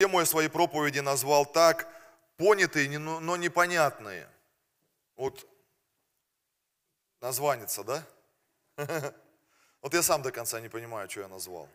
[0.00, 1.88] Тему я своей проповеди назвал так,
[2.36, 4.28] понятые, но непонятные.
[5.16, 5.44] Вот
[7.20, 8.06] названится, да?
[9.80, 11.68] Вот я сам до конца не понимаю, что я назвал.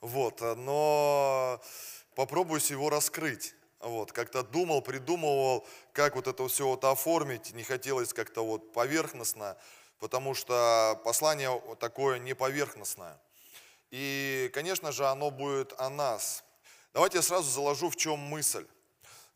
[0.00, 1.60] Вот, но
[2.14, 3.54] попробую его раскрыть.
[3.80, 7.52] Вот, как-то думал, придумывал, как вот это все вот оформить.
[7.54, 9.56] Не хотелось как-то вот поверхностно,
[9.98, 13.18] потому что послание такое не поверхностное.
[13.90, 16.44] И, конечно же, оно будет о нас.
[16.92, 18.66] Давайте я сразу заложу, в чем мысль.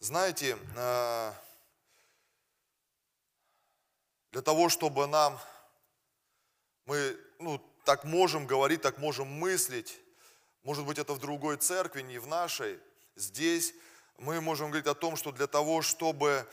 [0.00, 1.32] Знаете, э,
[4.32, 5.38] для того, чтобы нам,
[6.84, 10.00] мы ну, так можем говорить, так можем мыслить,
[10.64, 12.80] может быть, это в другой церкви, не в нашей,
[13.14, 13.72] здесь
[14.18, 16.48] мы можем говорить о том, что для того, чтобы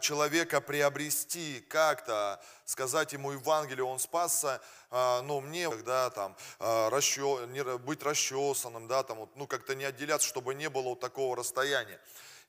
[0.00, 4.60] человека приобрести как-то, сказать ему Евангелие, он спасся,
[4.90, 7.46] э, ну, мне, да, там, э, расчё,
[7.78, 12.00] быть расчесанным, да, там, ну, как-то не отделяться, чтобы не было вот такого расстояния.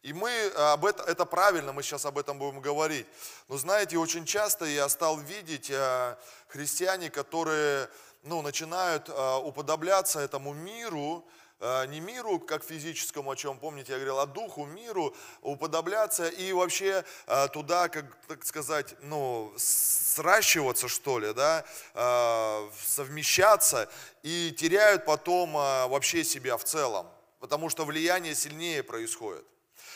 [0.03, 3.05] И мы об этом, это правильно, мы сейчас об этом будем говорить.
[3.47, 5.71] Но знаете, очень часто я стал видеть
[6.47, 7.87] христиане, которые,
[8.23, 11.40] ну, начинают уподобляться этому миру, Э,
[11.89, 17.05] не миру как физическому, о чем помните, я говорил, а духу, миру уподобляться и вообще
[17.27, 23.89] э, туда, как так сказать, ну, сращиваться, что ли, да, э, совмещаться
[24.23, 27.07] и теряют потом вообще себя в целом,
[27.39, 29.45] потому что влияние сильнее происходит.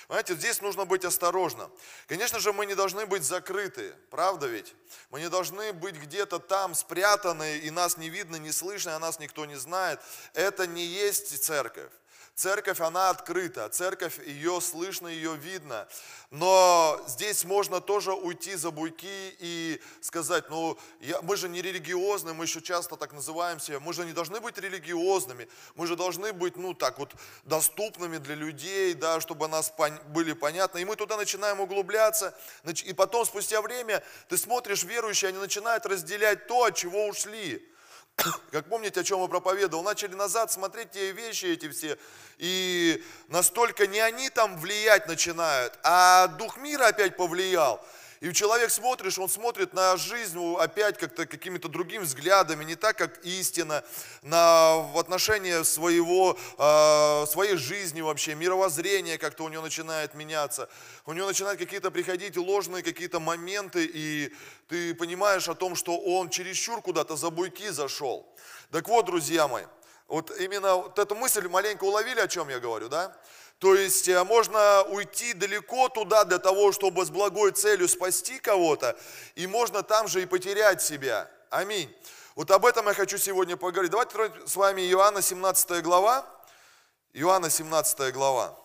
[0.08, 1.72] Понимаете, здесь нужно быть осторожным.
[2.08, 4.76] Конечно же, мы не должны быть закрыты, правда ведь?
[5.10, 9.20] Мы не должны быть где-то там спрятаны, и нас не видно, не слышно, о нас
[9.20, 10.00] никто не знает.
[10.34, 11.92] Это не есть церковь.
[12.36, 15.88] Церковь, она открыта, церковь, ее слышно, ее видно.
[16.32, 22.34] Но здесь можно тоже уйти за буйки и сказать, ну, я, мы же не религиозные,
[22.34, 26.58] мы еще часто так называемся, мы же не должны быть религиозными, мы же должны быть,
[26.58, 27.14] ну, так вот,
[27.46, 30.80] доступными для людей, да, чтобы нас пон- были понятны.
[30.80, 32.38] И мы туда начинаем углубляться,
[32.84, 37.66] и потом, спустя время, ты смотришь, верующие, они начинают разделять то, от чего ушли.
[38.52, 41.98] Как помните, о чем я проповедовал, начали назад смотреть те вещи эти все,
[42.38, 47.86] и настолько не они там влиять начинают, а дух мира опять повлиял.
[48.26, 53.24] И человек смотришь, он смотрит на жизнь опять как-то какими-то другими взглядами, не так, как
[53.24, 53.84] истина,
[54.24, 60.70] на, в отношении своего, э, своей жизни вообще, мировоззрение как-то у него начинает меняться.
[61.06, 64.34] У него начинают какие-то приходить ложные какие-то моменты, и
[64.70, 68.28] ты понимаешь о том, что он чересчур куда-то за буйки зашел.
[68.72, 69.66] Так вот, друзья мои,
[70.08, 73.16] вот именно вот эту мысль маленько уловили, о чем я говорю, да?
[73.60, 78.98] То есть э, можно уйти далеко туда для того, чтобы с благой целью спасти кого-то,
[79.36, 81.30] и можно там же и потерять себя.
[81.50, 81.94] Аминь.
[82.36, 83.92] Вот об этом я хочу сегодня поговорить.
[83.92, 86.26] Давайте с вами Иоанна 17 глава.
[87.14, 88.60] Иоанна 17 глава.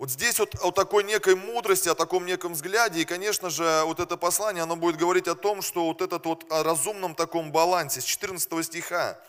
[0.00, 4.00] Вот здесь вот о такой некой мудрости, о таком неком взгляде, и, конечно же, вот
[4.00, 8.00] это послание, оно будет говорить о том, что вот этот вот о разумном таком балансе
[8.00, 9.20] с 14 стиха.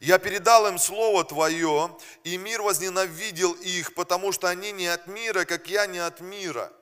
[0.00, 5.44] Я передал им Слово Твое, и мир возненавидел их, потому что они не от мира,
[5.44, 6.72] как я не от мира.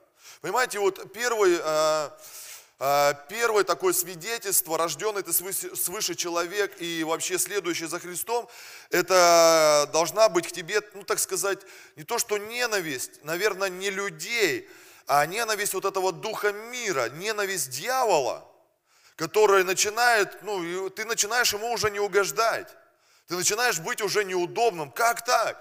[0.41, 2.09] Понимаете, вот первый, э,
[2.79, 8.49] э, первое такое свидетельство, рожденный ты свыше человек и вообще следующий за Христом,
[8.89, 11.59] это должна быть к тебе, ну так сказать,
[11.95, 14.67] не то что ненависть, наверное, не людей,
[15.07, 18.45] а ненависть вот этого духа мира, ненависть дьявола,
[19.15, 22.75] который начинает, ну, ты начинаешь ему уже не угождать.
[23.33, 24.91] Ты начинаешь быть уже неудобным.
[24.91, 25.59] Как так?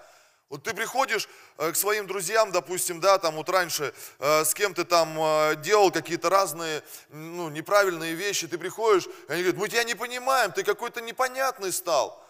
[0.50, 4.74] Вот ты приходишь э, к своим друзьям, допустим, да, там вот раньше э, с кем
[4.74, 9.68] ты там э, делал какие-то разные, ну, неправильные вещи, ты приходишь, и они говорят, мы
[9.70, 12.22] тебя не понимаем, ты какой-то непонятный стал.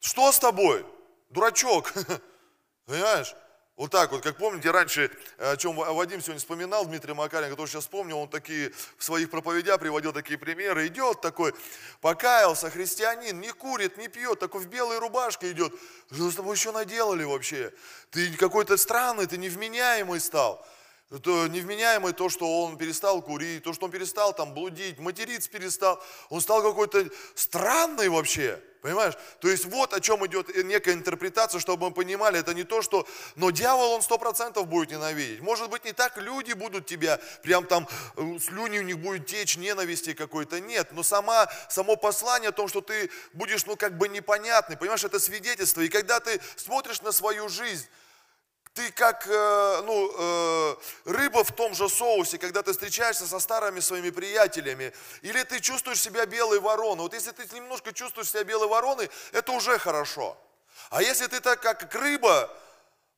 [0.00, 0.84] Что с тобой?
[1.30, 1.92] Дурачок.
[2.86, 3.32] Понимаешь?
[3.76, 7.66] Вот так вот, как помните, раньше, э, о чем Вадим сегодня вспоминал, Дмитрий Макарин, который
[7.66, 10.86] сейчас вспомнил, он такие в своих проповедях приводил такие примеры.
[10.86, 11.52] Идет такой,
[12.00, 15.72] покаялся, христианин, не курит, не пьет, такой в белой рубашке идет.
[16.12, 17.72] Что с тобой еще наделали вообще?
[18.10, 20.64] Ты какой-то странный, ты невменяемый стал.
[21.10, 26.00] Это невменяемый то, что он перестал курить, то, что он перестал там блудить, материться перестал.
[26.28, 28.60] Он стал какой-то странный вообще.
[28.84, 29.14] Понимаешь?
[29.40, 33.08] То есть вот о чем идет некая интерпретация, чтобы мы понимали, это не то, что...
[33.34, 35.40] Но дьявол, он сто процентов будет ненавидеть.
[35.40, 37.88] Может быть, не так люди будут тебя, прям там
[38.18, 40.60] э, слюни у них будет течь, ненависти какой-то.
[40.60, 45.02] Нет, но сама, само послание о том, что ты будешь, ну, как бы непонятный, понимаешь,
[45.02, 45.80] это свидетельство.
[45.80, 47.88] И когда ты смотришь на свою жизнь,
[48.74, 53.80] ты как э, ну, э, рыба в том же соусе, когда ты встречаешься со старыми
[53.80, 54.92] своими приятелями,
[55.22, 57.02] или ты чувствуешь себя белой вороной.
[57.02, 60.36] Вот если ты немножко чувствуешь себя белой вороной, это уже хорошо.
[60.90, 62.50] А если ты так как рыба,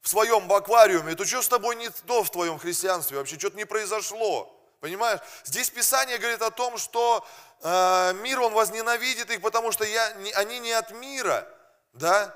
[0.07, 3.65] в своем аквариуме, то что с тобой не то в твоем христианстве вообще, что-то не
[3.65, 4.57] произошло.
[4.79, 5.19] Понимаешь?
[5.43, 7.27] Здесь Писание говорит о том, что
[7.61, 11.49] э, мир, он возненавидит их, потому что я, не, они не от мира,
[11.93, 12.33] да?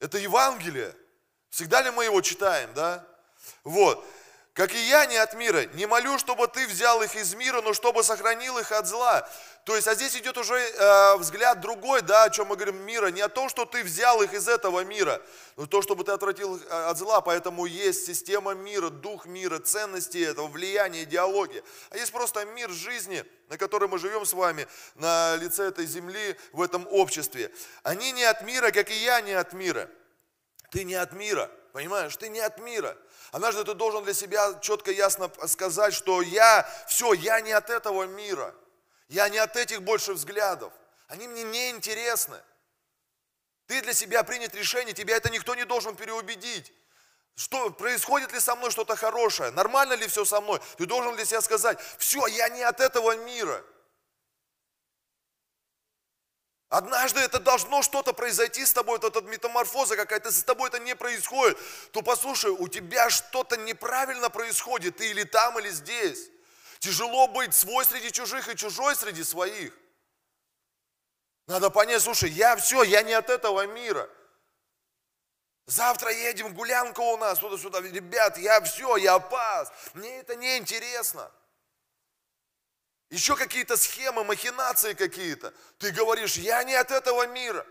[0.00, 0.92] Это Евангелие.
[1.50, 3.04] Всегда ли мы его читаем, да?
[3.64, 4.04] Вот.
[4.52, 7.72] Как и я не от мира, не молю, чтобы ты взял их из мира, но
[7.72, 9.28] чтобы сохранил их от зла.
[9.64, 13.06] То есть, а здесь идет уже э, взгляд другой, да, о чем мы говорим, мира.
[13.08, 15.22] Не о том, что ты взял их из этого мира,
[15.56, 17.20] но то, чтобы ты отвратил их э, от зла.
[17.20, 21.62] Поэтому есть система мира, дух мира, ценности этого, влияние, идеология.
[21.90, 24.66] А есть просто мир жизни, на которой мы живем с вами,
[24.96, 27.52] на лице этой земли, в этом обществе.
[27.84, 29.88] Они не от мира, как и я не от мира.
[30.70, 32.16] Ты не от мира, понимаешь?
[32.16, 32.96] Ты не от мира.
[33.32, 38.04] Однажды ты должен для себя четко, ясно сказать, что я, все, я не от этого
[38.04, 38.54] мира.
[39.08, 40.72] Я не от этих больше взглядов.
[41.08, 42.40] Они мне не интересны.
[43.66, 46.72] Ты для себя принят решение, тебя это никто не должен переубедить.
[47.36, 49.50] Что, происходит ли со мной что-то хорошее?
[49.50, 50.60] Нормально ли все со мной?
[50.76, 53.64] Ты должен для себя сказать, все, я не от этого мира.
[56.70, 60.94] Однажды это должно что-то произойти с тобой, вот эта метаморфоза какая-то, с тобой это не
[60.94, 61.58] происходит,
[61.90, 66.30] то послушай, у тебя что-то неправильно происходит, ты или там, или здесь.
[66.78, 69.76] Тяжело быть свой среди чужих и чужой среди своих.
[71.48, 74.08] Надо понять, слушай, я все, я не от этого мира.
[75.66, 77.80] Завтра едем, гулянка у нас, туда-сюда.
[77.80, 79.72] Ребят, я все, я пас.
[79.94, 81.28] Мне это не интересно
[83.10, 85.52] еще какие-то схемы, махинации какие-то.
[85.78, 87.66] Ты говоришь, я не от этого мира.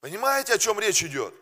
[0.00, 1.32] Понимаете, о чем речь идет?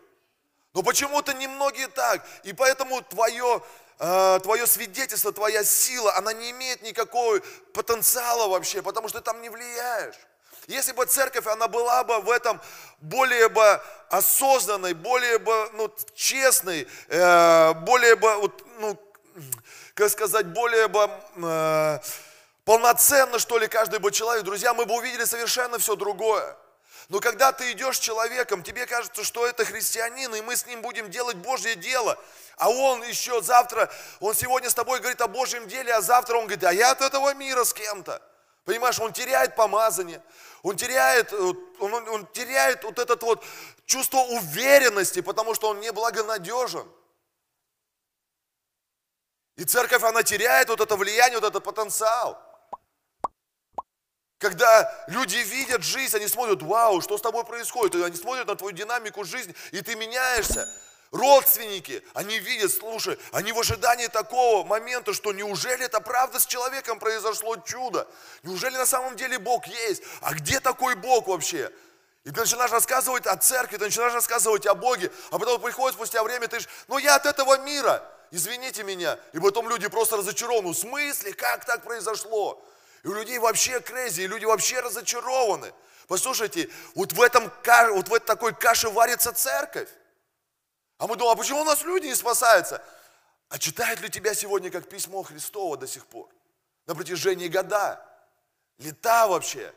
[0.73, 2.23] Но почему-то немногие так.
[2.43, 3.63] И поэтому твое,
[3.97, 7.39] э, твое свидетельство, твоя сила, она не имеет никакого
[7.73, 10.15] потенциала вообще, потому что ты там не влияешь.
[10.67, 12.61] Если бы церковь, она была бы в этом
[12.99, 18.99] более бы осознанной, более бы ну, честной, э, более бы, вот, ну,
[19.95, 21.09] как сказать, более бы...
[21.37, 21.99] Э,
[22.69, 26.55] полноценно, что ли, каждый бы человек, друзья, мы бы увидели совершенно все другое.
[27.07, 30.83] Но когда ты идешь с человеком, тебе кажется, что это христианин, и мы с ним
[30.83, 32.15] будем делать Божье дело,
[32.57, 36.43] а он еще завтра, он сегодня с тобой говорит о Божьем деле, а завтра он
[36.43, 38.21] говорит, а я от этого мира с кем-то.
[38.65, 40.21] Понимаешь, он теряет помазание,
[40.61, 43.43] он теряет, он, он, он теряет вот это вот
[43.87, 46.87] чувство уверенности, потому что он неблагонадежен.
[49.55, 52.45] И церковь, она теряет вот это влияние, вот этот потенциал.
[54.39, 58.01] Когда люди видят жизнь, они смотрят, вау, что с тобой происходит?
[58.01, 60.67] Они смотрят на твою динамику жизни, и ты меняешься.
[61.11, 66.99] Родственники, они видят, слушай, они в ожидании такого момента, что неужели это правда с человеком
[66.99, 68.07] произошло чудо?
[68.43, 70.03] Неужели на самом деле Бог есть?
[70.21, 71.71] А где такой Бог вообще?
[72.23, 76.23] И ты начинаешь рассказывать о церкви, ты начинаешь рассказывать о Боге, а потом приходит спустя
[76.23, 79.17] время, ты же, ну я от этого мира, извините меня.
[79.33, 82.63] И потом люди просто разочарованы, в смысле, как так произошло?
[83.03, 85.73] И у людей вообще крейзи, и люди вообще разочарованы.
[86.07, 87.51] Послушайте, вот в, этом,
[87.93, 89.89] вот в этой такой каше варится церковь.
[90.97, 92.83] А мы думаем, а почему у нас люди не спасаются?
[93.47, 96.29] А читают ли тебя сегодня как письмо Христово до сих пор?
[96.87, 98.05] На протяжении года?
[98.79, 99.73] Лета вообще?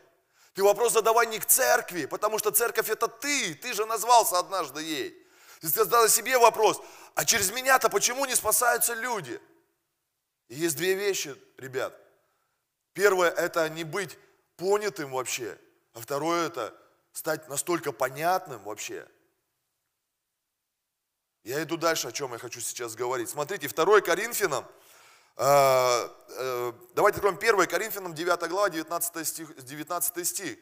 [0.53, 4.81] Ты вопрос задавай не к церкви, потому что церковь это ты, ты же назвался однажды
[4.81, 5.27] ей.
[5.61, 6.81] Ты задал себе вопрос,
[7.15, 9.39] а через меня-то почему не спасаются люди?
[10.49, 11.97] И есть две вещи, ребят.
[12.93, 14.17] Первое– это не быть
[14.55, 15.57] понятым вообще,
[15.93, 16.73] а второе– это
[17.11, 19.07] стать настолько понятным вообще.
[21.43, 23.29] Я иду дальше, о чем я хочу сейчас говорить.
[23.29, 24.65] Смотрите, 2 Коринфянам,
[25.35, 29.55] э, э, давайте откроем 1 Коринфянам, 9 глава, 19 стих.
[29.55, 30.57] 19 стих.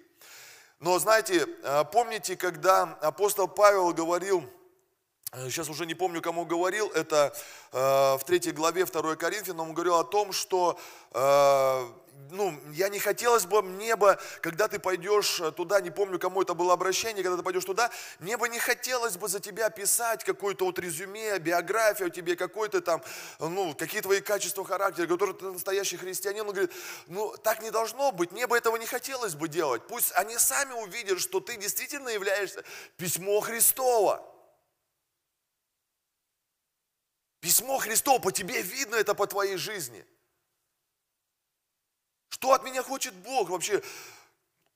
[0.79, 4.49] Но знаете, э, помните, когда апостол Павел говорил,
[5.33, 7.33] сейчас уже не помню, кому говорил, это
[7.71, 10.79] в 3 главе 2 Коринфянам, он говорил о том, что
[12.31, 16.41] ну, я не хотелось бы, мне бы, когда ты пойдешь э, туда, не помню, кому
[16.41, 20.23] это было обращение, когда ты пойдешь туда, мне бы не хотелось бы за тебя писать
[20.23, 23.03] какое-то вот резюме, биографию тебе, какой-то там,
[23.39, 26.41] ну, какие твои качества характера, который ты настоящий христианин.
[26.41, 26.71] Он говорит,
[27.07, 29.85] ну, так не должно быть, мне бы этого не хотелось бы делать.
[29.87, 32.63] Пусть они сами увидят, что ты действительно являешься
[32.97, 34.25] письмо Христова.
[37.41, 40.05] Письмо Христово, по тебе видно это по твоей жизни.
[42.41, 43.83] Что от меня хочет Бог вообще?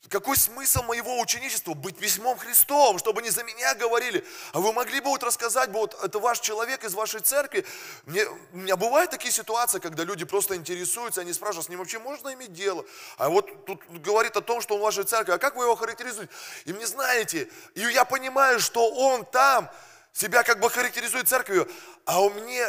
[0.08, 1.74] Какой смысл моего ученичества?
[1.74, 4.24] Быть письмом Христовым, чтобы не за меня говорили.
[4.54, 7.66] А вы могли бы вот рассказать, вот это ваш человек из вашей церкви.
[8.06, 11.98] Мне, у меня бывают такие ситуации, когда люди просто интересуются, они спрашивают, с ним вообще
[11.98, 12.86] можно иметь дело?
[13.18, 15.76] А вот тут говорит о том, что он в вашей церкви, а как вы его
[15.76, 16.32] характеризуете?
[16.66, 19.72] И мне знаете, и я понимаю, что он там,
[20.14, 21.68] себя как бы характеризует церковью,
[22.06, 22.64] а у мне,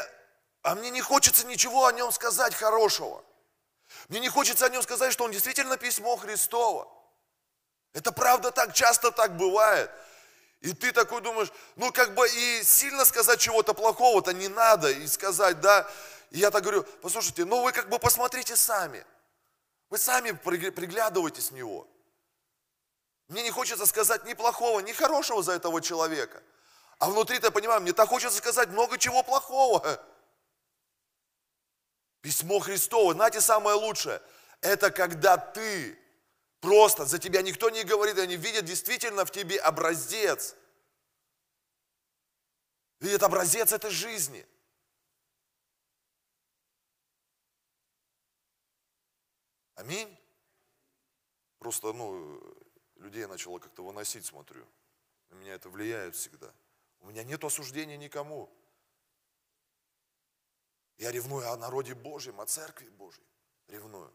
[0.62, 3.22] а мне не хочется ничего о нем сказать хорошего.
[4.08, 6.88] Мне не хочется о нем сказать, что он действительно письмо Христово.
[7.92, 9.90] Это правда так, часто так бывает.
[10.60, 15.06] И ты такой думаешь, ну как бы и сильно сказать чего-то плохого-то не надо, и
[15.06, 15.88] сказать, да.
[16.30, 19.04] И я так говорю, послушайте, ну вы как бы посмотрите сами.
[19.90, 21.86] Вы сами приглядывайтесь в него.
[23.28, 26.42] Мне не хочется сказать ни плохого, ни хорошего за этого человека.
[26.98, 30.00] А внутри-то, понимаю, мне так хочется сказать много чего плохого.
[32.26, 34.20] Письмо Христово, знаете, самое лучшее,
[34.60, 35.96] это когда ты
[36.58, 40.56] просто, за тебя никто не говорит, они видят действительно в тебе образец.
[42.98, 44.44] Видят образец этой жизни.
[49.76, 50.12] Аминь.
[51.60, 52.42] Просто, ну,
[52.96, 54.66] людей начало как-то выносить, смотрю.
[55.30, 56.52] На меня это влияет всегда.
[56.98, 58.52] У меня нет осуждения никому.
[60.98, 63.26] Я ревную о народе Божьем, о церкви Божьей.
[63.68, 64.12] Ревную.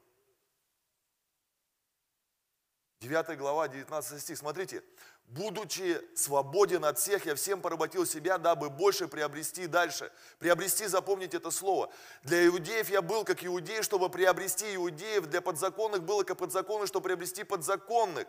[3.01, 4.37] 9 глава, 19 стих.
[4.37, 4.83] Смотрите.
[5.25, 10.11] «Будучи свободен от всех, я всем поработил себя, дабы больше приобрести дальше».
[10.39, 11.89] Приобрести, запомните это слово.
[12.23, 15.27] Для иудеев я был как иудей, чтобы приобрести иудеев.
[15.27, 18.27] Для подзаконных было как подзаконных, чтобы приобрести подзаконных.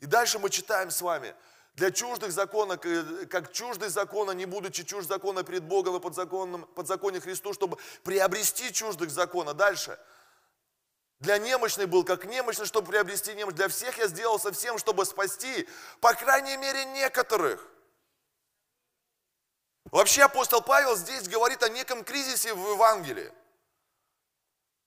[0.00, 1.34] И дальше мы читаем с вами–
[1.74, 6.66] для чуждых закона, как чуждый закона, не будучи чужд закона перед Богом и под, законом,
[6.74, 9.54] под законе Христу, чтобы приобрести чуждых закона.
[9.54, 9.98] Дальше.
[11.20, 13.54] Для немощный был, как немощный, чтобы приобрести немощь.
[13.54, 15.66] Для всех я сделал совсем, чтобы спасти,
[16.00, 17.66] по крайней мере, некоторых.
[19.86, 23.32] Вообще апостол Павел здесь говорит о неком кризисе в Евангелии.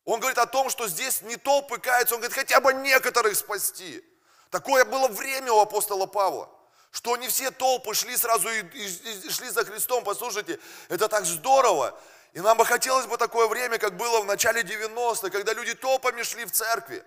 [0.03, 4.03] Он говорит о том, что здесь не толпы каются, он говорит, хотя бы некоторых спасти.
[4.51, 6.54] Такое было время у апостола Павла
[6.95, 10.05] что не все толпы шли сразу и, и, и шли за Христом.
[10.05, 11.99] Послушайте, это так здорово.
[12.31, 16.23] И нам бы хотелось бы такое время, как было в начале 90-х, когда люди толпами
[16.23, 17.03] шли в церкви.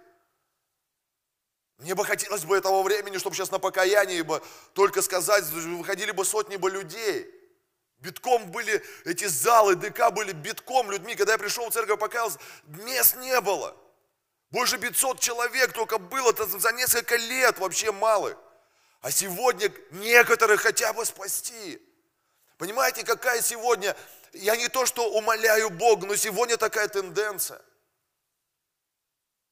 [1.78, 4.42] Мне бы хотелось бы этого времени, чтобы сейчас на покаянии бы
[4.74, 7.26] только сказать, выходили бы сотни бы людей.
[8.00, 11.14] Битком были эти залы, ДК были битком людьми.
[11.14, 13.74] Когда я пришел в церковь, покаялся, мест не было.
[14.50, 18.36] Больше 500 человек только было это за несколько лет вообще малых
[19.00, 21.80] а сегодня некоторых хотя бы спасти.
[22.56, 23.96] Понимаете, какая сегодня,
[24.32, 27.62] я не то что умоляю Бога, но сегодня такая тенденция.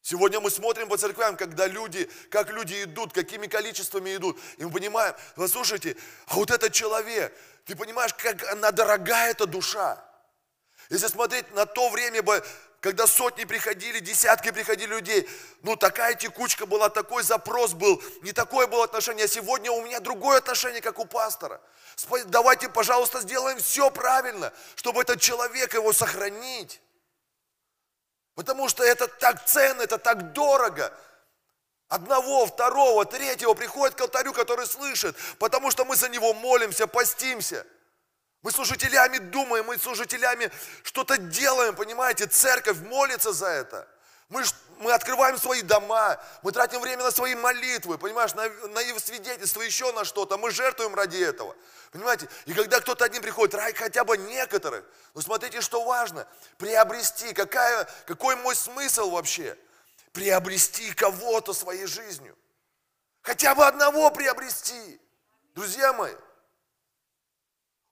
[0.03, 4.38] Сегодня мы смотрим по церквям, когда люди, как люди идут, какими количествами идут.
[4.57, 10.00] И мы понимаем, послушайте, а вот этот человек, ты понимаешь, как она дорогая эта душа.
[10.91, 12.23] Если смотреть на то время
[12.80, 15.28] когда сотни приходили, десятки приходили людей,
[15.62, 20.00] ну такая текучка была, такой запрос был, не такое было отношение, а сегодня у меня
[20.00, 21.61] другое отношение, как у пастора.
[22.26, 26.80] Давайте, пожалуйста, сделаем все правильно, чтобы этот человек его сохранить.
[28.35, 30.92] Потому что это так ценно, это так дорого.
[31.88, 37.66] Одного, второго, третьего приходит к алтарю, который слышит, потому что мы за него молимся, постимся–
[38.47, 40.53] мы служителями думаем, мы служителями
[40.85, 42.26] что-то делаем, понимаете?
[42.26, 43.88] Церковь молится за это.
[44.29, 44.45] Мы,
[44.79, 49.91] мы открываем свои дома, мы тратим время на свои молитвы, понимаешь, на, на свидетельство, еще
[49.95, 50.38] на что-то.
[50.38, 51.57] Мы жертвуем ради этого.
[51.91, 52.29] Понимаете?
[52.45, 54.85] И когда кто-то один приходит, рай хотя бы некоторых.
[55.15, 56.25] Но смотрите, что важно.
[56.57, 57.33] Приобрести.
[57.33, 59.59] Какая, какой мой смысл вообще?
[60.12, 62.38] Приобрести кого-то своей жизнью.
[63.23, 65.00] Хотя бы одного приобрести.
[65.57, 66.15] Друзья мои,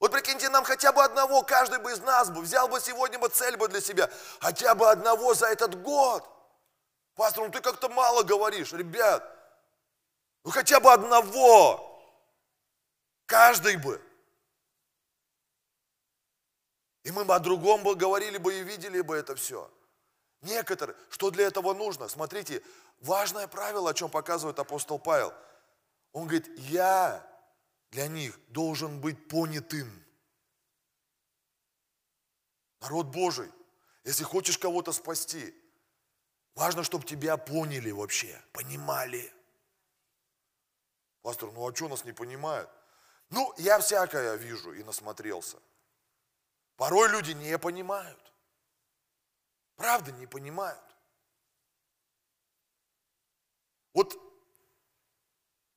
[0.05, 3.31] вот прикиньте, нам хотя бы одного, каждый бы из нас бы взял бы сегодня бы
[3.31, 6.29] цель бы для себя, хотя бы одного за этот год.
[7.15, 9.27] Пастор, ну ты как-то мало говоришь, ребят,
[10.45, 11.99] ну хотя бы одного,
[13.25, 13.99] каждый бы.
[17.05, 19.71] И мы бы о другом бы говорили бы и видели бы это все.
[20.43, 22.09] Некоторые, что для этого нужно?
[22.09, 22.63] Смотрите,
[23.01, 25.33] важное правило, о чем показывает апостол Павел.
[26.13, 27.27] Он говорит, я
[27.95, 29.89] для них должен быть понятым.
[32.81, 33.51] Народ Божий,
[34.03, 35.55] если хочешь кого-то спасти,
[36.57, 39.33] важно, чтобы тебя поняли вообще, понимали.
[41.23, 42.69] Пастор, ну а что нас не понимают?
[43.31, 45.63] Ну, я всякое вижу и насмотрелся.
[46.75, 48.33] Порой люди не понимают.
[49.77, 50.97] Правда, не понимают.
[53.93, 54.19] Вот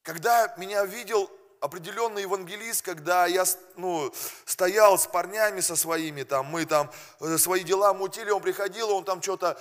[0.01, 1.29] когда меня видел
[1.61, 3.45] определенный евангелист, когда я
[3.75, 4.13] ну,
[4.45, 9.03] стоял с парнями со своими, там, мы там э, свои дела мутили, он приходил, он
[9.03, 9.59] там что-то,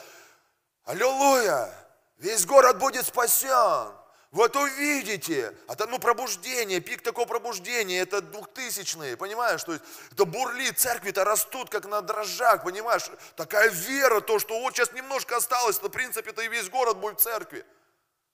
[0.84, 1.72] аллилуйя,
[2.18, 3.92] весь город будет спасен,
[4.32, 5.54] это увидите.
[5.68, 9.62] Это, ну, пробуждение, пик такого пробуждения, это двухтысячные, понимаешь?
[9.64, 13.08] То есть это бурлит, церкви-то растут, как на дрожжах, понимаешь?
[13.36, 16.98] Такая вера, то, что вот сейчас немножко осталось, но, в принципе, это и весь город
[16.98, 17.64] будет в церкви.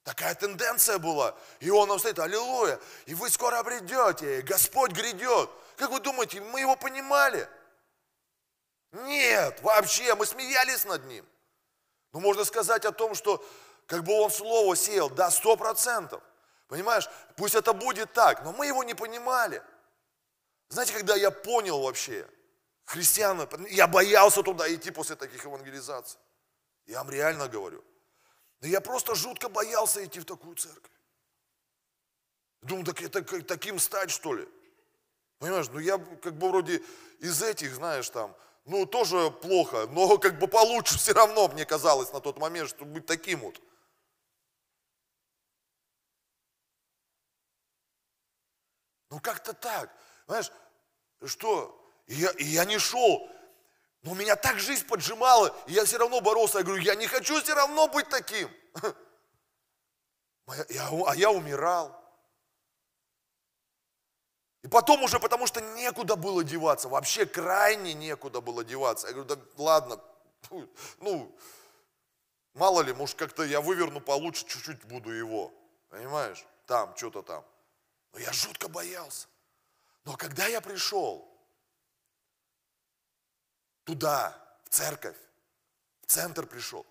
[0.04, 1.37] Такая тенденция была.
[1.61, 5.49] И он нам стоит, аллилуйя, и вы скоро придете, и Господь грядет.
[5.76, 7.49] Как вы думаете, мы его понимали?
[8.90, 11.26] Нет, вообще, мы смеялись над ним.
[12.12, 13.44] Ну, можно сказать о том, что
[13.87, 16.23] как бы он слово сеял, да, сто процентов.
[16.66, 19.62] Понимаешь, пусть это будет так, но мы его не понимали.
[20.68, 22.26] Знаете, когда я понял вообще,
[22.85, 26.18] христиан, я боялся туда идти после таких евангелизаций.
[26.87, 27.85] Я вам реально говорю.
[28.62, 30.92] Но я просто жутко боялся идти в такую церковь.
[32.62, 34.49] Думаю, так это таким стать, что ли?
[35.38, 36.81] Понимаешь, ну я как бы вроде
[37.19, 42.12] из этих, знаешь, там, ну тоже плохо, но как бы получше все равно, мне казалось
[42.12, 43.61] на тот момент, чтобы быть таким вот.
[49.11, 49.92] Ну как-то так.
[50.28, 50.52] Знаешь,
[51.26, 51.92] что?
[52.07, 53.28] Я, я не шел.
[54.02, 56.59] Но меня так жизнь поджимала, и я все равно боролся.
[56.59, 58.50] Я говорю, я не хочу все равно быть таким.
[60.47, 62.02] А я умирал.
[64.62, 69.09] И потом уже, потому что некуда было деваться, вообще крайне некуда было деваться.
[69.09, 70.00] Я говорю, да ладно,
[70.99, 71.37] ну,
[72.54, 75.52] мало ли, может как-то я выверну получше, чуть-чуть буду его,
[75.88, 77.44] понимаешь, там, что-то там.
[78.12, 79.26] Но я жутко боялся.
[80.04, 81.32] Но когда я пришел
[83.85, 85.17] туда, в церковь,
[86.03, 86.87] в центр пришел,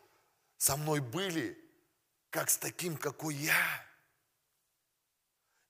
[0.57, 1.57] со мной были,
[2.29, 3.85] как с таким, какой я.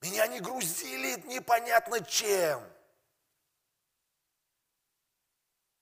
[0.02, 2.62] Меня не грузили непонятно чем.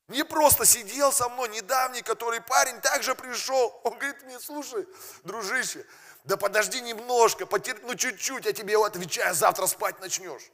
[0.09, 3.79] Не просто сидел со мной недавний, который парень также пришел.
[3.83, 4.87] Он говорит мне, слушай,
[5.23, 5.85] дружище,
[6.23, 10.51] да подожди немножко, потерпи, ну чуть-чуть, я тебе отвечаю, завтра спать начнешь.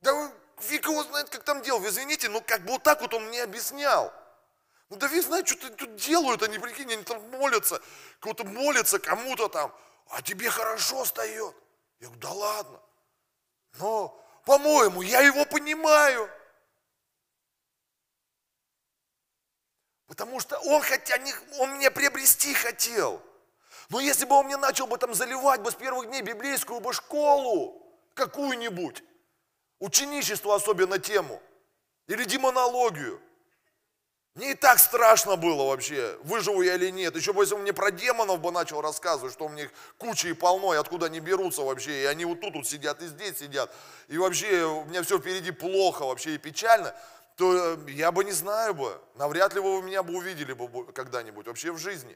[0.00, 1.80] Да фиг его знает, как там делал.
[1.80, 4.12] Вы извините, но как бы вот так вот он мне объяснял.
[4.88, 7.82] Ну Давид знает, что тут делают, они, прикинь, они там молятся,
[8.20, 9.74] кого-то молятся кому-то там,
[10.10, 11.54] а тебе хорошо встает.
[11.98, 12.80] Я говорю, да ладно.
[13.78, 16.30] Но, по-моему, я его понимаю.
[20.06, 23.20] Потому что он, хотя не, он мне приобрести хотел.
[23.88, 26.92] Но если бы он мне начал бы там заливать бы с первых дней библейскую бы
[26.92, 27.82] школу,
[28.14, 29.02] какую-нибудь,
[29.78, 31.40] ученичество особенно тему,
[32.06, 33.20] или демонологию,
[34.36, 37.16] мне и так страшно было вообще, выживу я или нет.
[37.16, 40.34] Еще бы, если он мне про демонов бы начал рассказывать, что у них куча и
[40.34, 43.74] полно, и откуда они берутся вообще, и они вот тут вот сидят, и здесь сидят,
[44.08, 46.94] и вообще у меня все впереди плохо вообще и печально,
[47.36, 51.46] то э, я бы не знаю бы, навряд ли вы меня бы увидели бы когда-нибудь
[51.46, 52.14] вообще в жизни.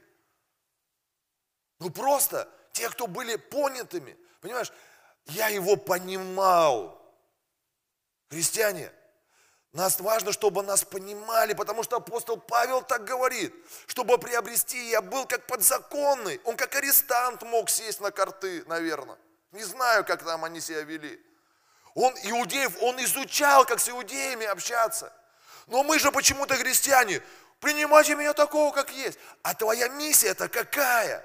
[1.79, 4.71] Ну просто те, кто были понятыми, понимаешь,
[5.25, 7.00] я его понимал.
[8.31, 8.89] Христиане,
[9.73, 13.53] нас важно, чтобы нас понимали, потому что апостол Павел так говорит,
[13.87, 19.17] чтобы приобрести, я был как подзаконный, он как арестант мог сесть на карты, наверное.
[19.51, 21.21] Не знаю, как там они себя вели.
[21.93, 25.11] Он иудеев, он изучал, как с иудеями общаться.
[25.67, 27.21] Но мы же почему-то христиане,
[27.59, 29.19] принимайте меня такого, как есть.
[29.43, 31.21] А твоя миссия это какая?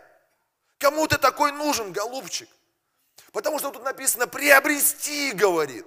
[0.78, 2.48] Кому ты такой нужен, голубчик?
[3.30, 5.86] Потому что тут написано приобрести, говорит.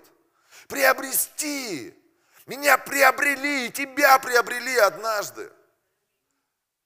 [0.70, 1.96] Приобрести.
[2.46, 5.52] Меня приобрели, и тебя приобрели однажды.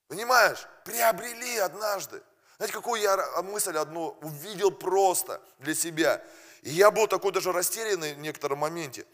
[0.07, 0.65] Понимаешь?
[0.85, 2.23] Приобрели однажды.
[2.57, 6.23] Знаете, какую я мысль одну увидел просто для себя.
[6.61, 9.05] И я был такой даже растерянный в некотором моменте.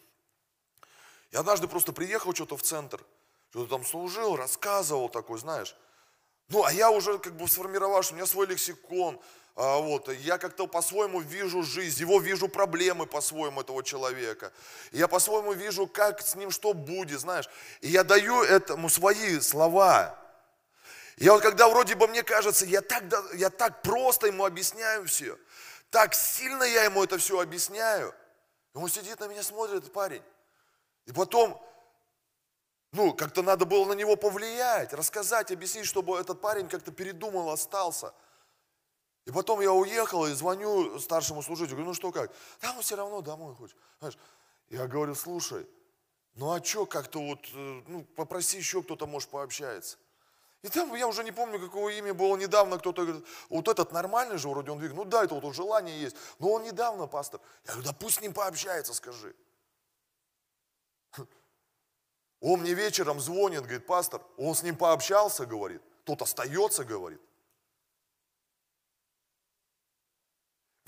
[1.31, 3.03] Я однажды просто приехал что-то в центр,
[3.49, 5.75] что-то там служил, рассказывал такой, знаешь.
[6.47, 9.19] Ну, а я уже как бы сформировал, что у меня свой лексикон,
[9.55, 14.53] вот, я как-то по-своему вижу жизнь, его вижу проблемы по-своему этого человека.
[14.91, 17.49] Я по-своему вижу, как с ним что будет, знаешь.
[17.81, 20.17] И я даю этому свои слова.
[21.17, 25.37] Я вот когда вроде бы мне кажется, я так, я так просто ему объясняю все,
[25.89, 28.15] так сильно я ему это все объясняю.
[28.73, 30.23] Он сидит на меня, смотрит, парень.
[31.05, 31.61] И потом
[32.91, 38.13] ну, как-то надо было на него повлиять, рассказать, объяснить, чтобы этот парень как-то передумал, остался.
[39.25, 42.31] И потом я уехал и звоню старшему служителю, говорю, ну что как?
[42.61, 43.77] Да, он все равно домой хочет.
[43.99, 44.17] Знаешь,
[44.69, 45.67] я говорю, слушай,
[46.35, 49.97] ну а что как-то вот, э, ну попроси еще кто-то, может, пообщается.
[50.61, 54.37] И там, я уже не помню, какого имя было недавно, кто-то говорит, вот этот нормальный
[54.37, 57.39] же вроде, он говорит, ну да, это вот желание есть, но он недавно пастор.
[57.65, 59.35] Я говорю, да пусть с ним пообщается, скажи.
[62.41, 67.21] Он мне вечером звонит, говорит, пастор, он с ним пообщался, говорит, тот остается, говорит.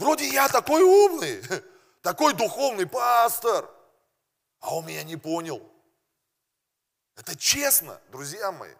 [0.01, 1.43] Вроде я такой умный,
[2.01, 3.69] такой духовный пастор,
[4.59, 5.61] а он меня не понял.
[7.15, 8.73] Это честно, друзья мои.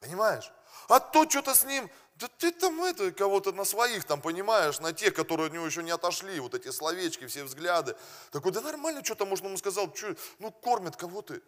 [0.00, 0.50] Понимаешь?
[0.88, 4.92] А то что-то с ним, да ты там это, кого-то на своих там, понимаешь, на
[4.92, 7.94] тех, которые от него еще не отошли, вот эти словечки, все взгляды.
[8.32, 11.40] Такой, да нормально, что-то, может, ему сказал, что, ну, кормят кого ты.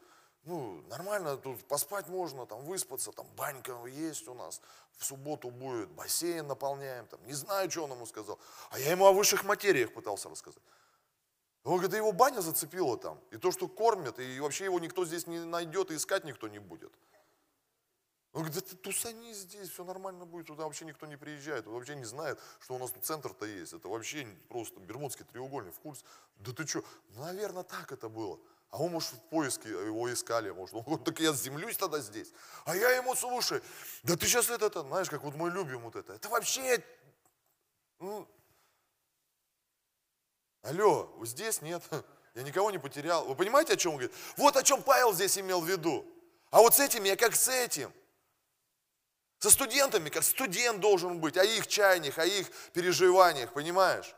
[0.44, 4.60] Ну, нормально, тут поспать можно, там, выспаться, там, банька есть у нас,
[4.98, 8.38] в субботу будет, бассейн наполняем, там, не знаю, что он ему сказал.
[8.70, 10.62] А я ему о высших материях пытался рассказать.
[11.62, 15.06] Он говорит, да его баня зацепила там, и то, что кормят, и вообще его никто
[15.06, 16.92] здесь не найдет, и искать никто не будет.
[18.34, 21.74] Он говорит, да ты тусани здесь, все нормально будет, туда вообще никто не приезжает, он
[21.74, 23.72] вообще не знает, что у нас тут центр-то есть.
[23.72, 26.04] Это вообще просто Бермудский треугольник в курсе.
[26.36, 26.84] Да ты что,
[27.16, 28.38] наверное, так это было.
[28.74, 32.32] А он, может, в поиске его искали, может, он говорит, так я землюсь тогда здесь.
[32.64, 33.62] А я ему, слушай,
[34.02, 36.14] да ты сейчас это, знаешь, как вот мы любим вот это.
[36.14, 36.82] Это вообще,
[38.00, 38.28] ну,
[40.62, 41.84] алло, здесь нет,
[42.34, 43.24] я никого не потерял.
[43.26, 44.16] Вы понимаете, о чем он говорит?
[44.36, 46.04] Вот о чем Павел здесь имел в виду.
[46.50, 47.92] А вот с этим я как с этим.
[49.38, 54.16] Со студентами, как студент должен быть, о их чаяниях, о их переживаниях, понимаешь?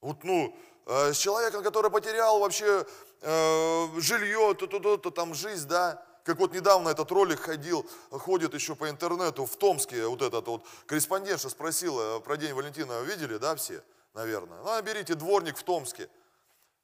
[0.00, 2.84] Вот, ну, э, с человеком, который потерял вообще
[3.20, 8.90] э, жилье, то-то-то, там жизнь, да, как вот недавно этот ролик ходил, ходит еще по
[8.90, 13.82] интернету в Томске, вот этот вот корреспондентша спросила про День Валентина, видели, да, все,
[14.14, 14.60] наверное?
[14.62, 16.08] Ну, берите дворник в Томске.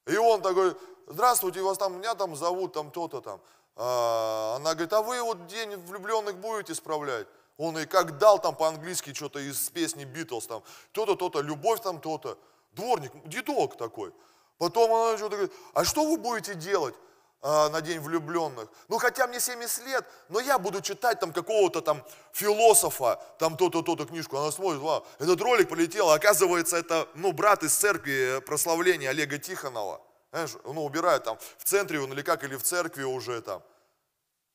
[0.05, 0.75] И он такой,
[1.07, 3.41] здравствуйте, вас там, меня там зовут, там то-то там.
[3.75, 7.27] А, она говорит, а вы вот день влюбленных будете справлять?
[7.57, 11.99] Он и как дал там по-английски что-то из песни Битлз, там, то-то, то-то, любовь там,
[11.99, 12.37] то-то.
[12.77, 14.13] Дворник, дедок такой.
[14.57, 16.95] Потом она что-то говорит, а что вы будете делать
[17.41, 18.69] а, на день влюбленных?
[18.87, 23.81] Ну, хотя мне 70 лет, но я буду читать там какого-то там философа, там то-то,
[23.81, 24.37] то-то книжку.
[24.37, 30.01] Она смотрит, вау, этот ролик полетел, оказывается, это, ну, брат из церкви прославления Олега Тихонова.
[30.31, 33.63] Знаешь, ну, убирают там в центре он или как, или в церкви уже там.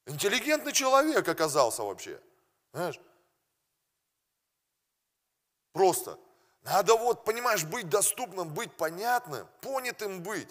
[0.06, 2.20] Интеллигентный человек оказался вообще.
[2.72, 3.00] Знаешь?
[5.72, 6.18] Просто.
[6.62, 10.48] Надо вот, понимаешь, быть доступным, быть понятным, понятым быть.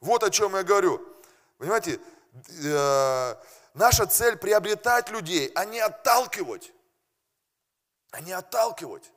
[0.00, 1.06] Вот о чем я говорю.
[1.58, 1.98] Понимаете,
[2.62, 3.34] э,
[3.74, 6.72] наша цель приобретать людей, а не отталкивать.
[8.10, 9.10] А не отталкивать.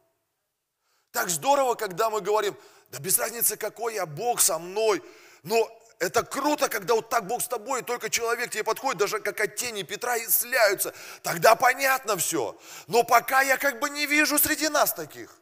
[1.12, 2.58] Так здорово, когда мы говорим,
[2.90, 5.04] да без разницы какой я, Бог со мной,
[5.44, 9.20] но это круто, когда вот так Бог с тобой, и только человек тебе подходит, даже
[9.20, 10.94] как от тени Петра исцеляются.
[11.22, 12.58] Тогда понятно все.
[12.88, 15.38] Но пока я как бы не вижу среди нас таких.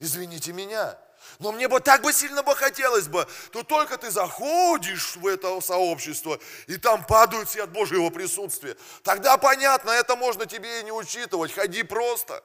[0.00, 0.98] Извините меня.
[1.38, 5.60] Но мне бы так бы сильно бы хотелось бы, то только ты заходишь в это
[5.60, 8.76] сообщество, и там падают все от Божьего присутствия.
[9.02, 12.42] Тогда понятно, это можно тебе и не учитывать, ходи просто.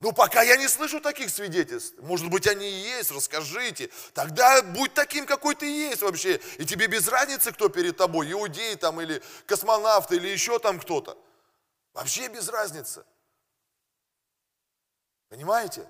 [0.00, 3.90] Ну, пока я не слышу таких свидетельств, может быть, они и есть, расскажите.
[4.12, 6.38] Тогда будь таким, какой ты есть вообще.
[6.58, 11.16] И тебе без разницы, кто перед тобой, иудей там или космонавт или еще там кто-то.
[11.94, 13.06] Вообще без разницы.
[15.28, 15.88] Понимаете?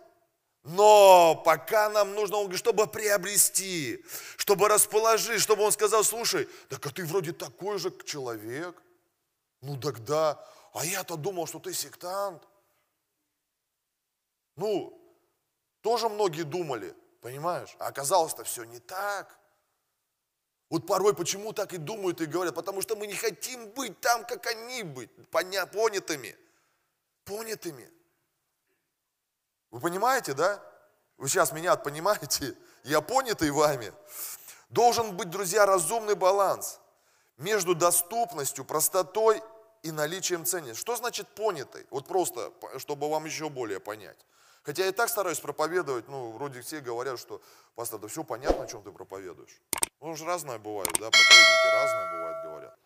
[0.63, 4.05] Но пока нам нужно, чтобы приобрести,
[4.37, 8.83] чтобы расположить, чтобы он сказал, слушай, так а ты вроде такой же человек.
[9.61, 10.45] Ну тогда,
[10.75, 12.43] а я-то думал, что ты сектант.
[14.57, 15.01] Ну,
[15.83, 17.77] тоже многие думали, понимаешь?
[17.79, 19.39] А оказалось-то все не так.
[20.69, 22.57] Вот порой почему так и думают и говорят?
[22.57, 26.37] Потому что мы не хотим быть там, как они быть, поня- понятыми.
[27.25, 27.89] Понятыми.
[29.71, 30.63] Вы понимаете, да?
[31.17, 32.57] Вы сейчас меня понимаете?
[32.85, 33.93] Я понятый вами.
[34.69, 36.81] Должен быть, друзья, разумный баланс
[37.37, 39.43] между доступностью, простотой
[39.83, 40.81] и наличием ценности.
[40.81, 41.87] Что значит понятый?
[41.91, 44.19] Вот просто, чтобы вам еще более понять.
[44.63, 47.41] Хотя я и так стараюсь проповедовать, ну, вроде все говорят, что,
[47.77, 49.63] пастор, да все понятно, о чем ты проповедуешь.
[50.01, 52.79] Ну, же разное бывает, да, проповедники разные бывают, говорят.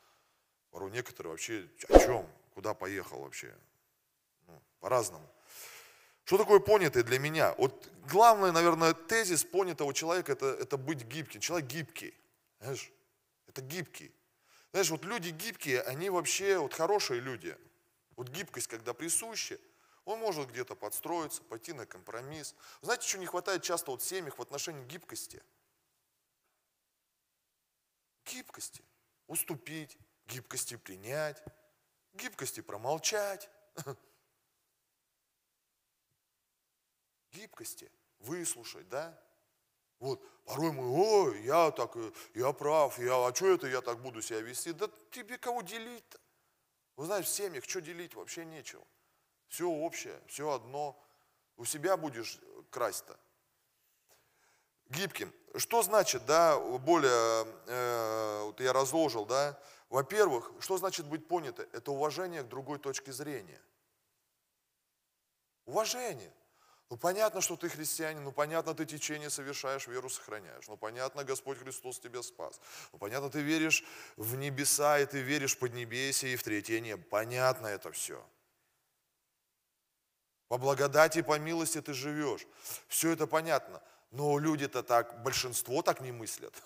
[0.70, 3.56] Порой некоторые вообще, о чем, куда поехал вообще,
[4.46, 5.26] ну, по-разному.
[6.24, 7.54] Что такое понятый для меня?
[7.58, 11.40] Вот главный, наверное, тезис понятого человека это, это быть гибким.
[11.40, 12.14] Человек гибкий.
[12.60, 12.92] Знаешь,
[13.46, 14.14] это гибкий.
[14.72, 17.56] Знаешь, вот люди гибкие, они вообще вот хорошие люди.
[18.16, 19.58] Вот гибкость, когда присуща,
[20.04, 22.54] он может где-то подстроиться, пойти на компромисс.
[22.82, 25.42] Знаете, что не хватает часто вот в семьях в отношении гибкости?
[28.26, 28.82] Гибкости.
[29.26, 31.42] Уступить, гибкости принять,
[32.14, 33.48] гибкости промолчать.
[37.32, 39.18] Гибкости выслушать, да?
[39.98, 41.94] Вот, порой мы, ой, я так,
[42.34, 44.72] я прав, я, а что это я так буду себя вести?
[44.72, 46.18] Да тебе кого делить-то?
[46.96, 48.84] Вы знаете, в семьях что делить вообще нечего.
[49.48, 50.98] Все общее, все одно.
[51.56, 52.38] У себя будешь
[52.70, 53.18] красть-то.
[54.86, 55.32] Гибким.
[55.56, 61.68] Что значит, да, более, э, вот я разложил, да, во-первых, что значит быть понято?
[61.72, 63.60] Это уважение к другой точке зрения.
[65.66, 66.32] Уважение.
[66.90, 70.66] Ну понятно, что ты христианин, ну понятно, ты течение совершаешь, веру сохраняешь.
[70.66, 72.60] Ну понятно, Господь Христос тебя спас.
[72.92, 73.84] Ну понятно, ты веришь
[74.16, 77.04] в небеса, и ты веришь в поднебесье и в третье небо.
[77.08, 78.20] Понятно это все.
[80.48, 82.44] По благодати по милости ты живешь.
[82.88, 83.80] Все это понятно.
[84.10, 86.60] Но люди-то так, большинство так не мыслят.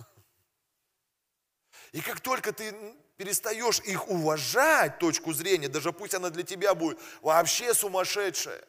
[1.92, 2.74] И как только ты
[3.18, 8.64] перестаешь их уважать, точку зрения, даже пусть она для тебя будет вообще сумасшедшая,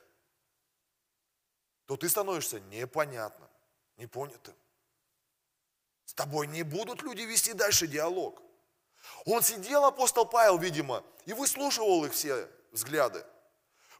[1.85, 3.49] то ты становишься непонятным,
[3.97, 4.55] непонятым.
[6.05, 8.41] С тобой не будут люди вести дальше диалог.
[9.25, 13.23] Он сидел, апостол Павел, видимо, и выслушивал их все взгляды.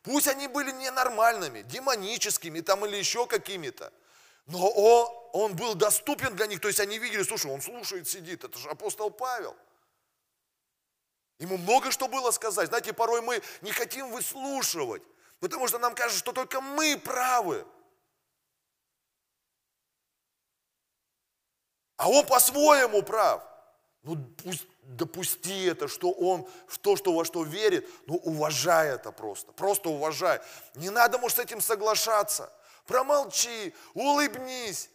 [0.04, 3.92] Пусть они были ненормальными, демоническими там или еще какими-то.
[4.46, 8.44] Но он, он был доступен для них, то есть они видели, слушай, он слушает, сидит,
[8.44, 9.56] это же апостол Павел.
[11.40, 12.70] Ему много что было сказать.
[12.70, 15.02] Знаете, порой мы не хотим выслушивать,
[15.40, 17.66] потому что нам кажется, что только мы правы.
[21.98, 23.44] А он по-своему прав.
[24.04, 29.12] Ну, пусть допусти это, что он в то, что во что верит, ну, уважай это
[29.12, 30.42] просто, просто уважай.
[30.76, 32.52] Не надо, может, с этим соглашаться.
[32.86, 34.90] Промолчи, улыбнись,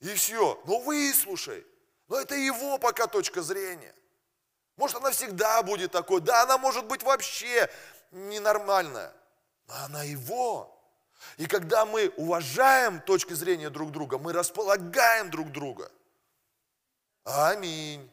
[0.00, 0.60] и все.
[0.66, 1.64] Но выслушай.
[2.08, 3.94] Но это его пока точка зрения.
[4.76, 6.20] Может, она всегда будет такой.
[6.20, 7.70] Да, она может быть вообще
[8.10, 9.12] ненормальная.
[9.68, 10.72] Но она его.
[11.38, 15.90] И когда мы уважаем точки зрения друг друга, мы располагаем друг друга.
[17.26, 18.08] Аминь.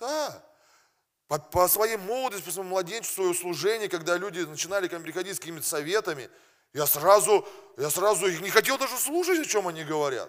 [0.00, 0.44] Да.
[1.28, 5.36] По, по своей молодости, по своему младенчеству, свое служение, когда люди начинали ко мне приходить
[5.36, 6.28] с какими-то советами,
[6.72, 10.28] я сразу, я сразу их не хотел даже слушать, о чем они говорят.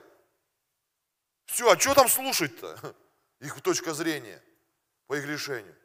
[1.45, 2.95] Все, а что там слушать-то?
[3.39, 4.41] Их точка зрения
[5.07, 5.75] по их решению.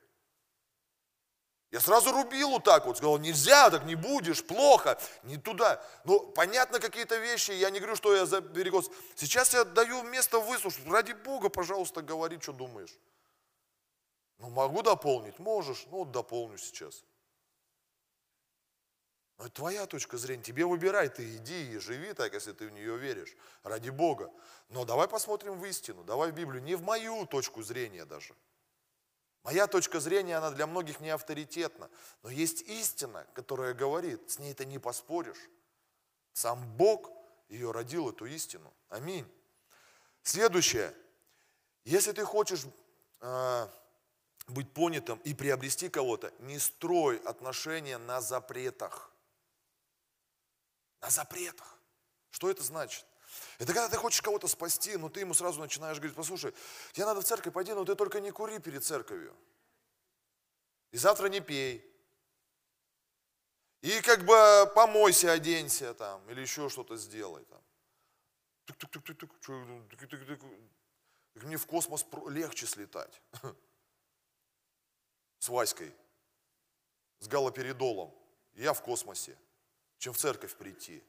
[1.72, 5.84] Я сразу рубил вот так вот, сказал, нельзя, так не будешь, плохо, не туда.
[6.04, 8.88] Ну, понятно, какие-то вещи, я не говорю, что я за перекос.
[9.16, 10.86] Сейчас я даю место выслушать.
[10.86, 12.96] Ради Бога, пожалуйста, говори, что думаешь.
[14.38, 15.38] Ну, могу дополнить?
[15.38, 15.86] Можешь.
[15.90, 17.04] Ну, вот дополню сейчас.
[19.38, 20.42] Но это твоя точка зрения.
[20.42, 23.34] Тебе выбирай, ты иди и живи так, если ты в нее веришь.
[23.64, 24.30] Ради Бога.
[24.68, 26.04] Но давай посмотрим в истину.
[26.04, 26.62] Давай в Библию.
[26.62, 28.34] Не в мою точку зрения даже.
[29.46, 31.88] Моя точка зрения, она для многих не авторитетна.
[32.24, 35.38] Но есть истина, которая говорит, с ней ты не поспоришь.
[36.32, 37.12] Сам Бог
[37.48, 38.74] ее родил, эту истину.
[38.88, 39.24] Аминь.
[40.24, 40.92] Следующее.
[41.84, 42.64] Если ты хочешь
[43.20, 43.68] э,
[44.48, 49.12] быть понятым и приобрести кого-то, не строй отношения на запретах.
[51.00, 51.78] На запретах.
[52.30, 53.06] Что это значит?
[53.58, 56.54] Это когда ты хочешь кого-то спасти, но ты ему сразу начинаешь говорить, послушай,
[56.92, 59.36] тебе надо в церковь пойти, но ты только не кури перед церковью.
[60.92, 61.84] И завтра не пей.
[63.82, 67.62] И как бы помойся, оденься там, или еще что-то сделай там.
[71.34, 73.22] Мне в космос легче слетать.
[75.38, 75.94] С Васькой,
[77.18, 78.12] с галоперидолом.
[78.54, 79.38] Я в космосе
[79.98, 81.02] чем в церковь прийти.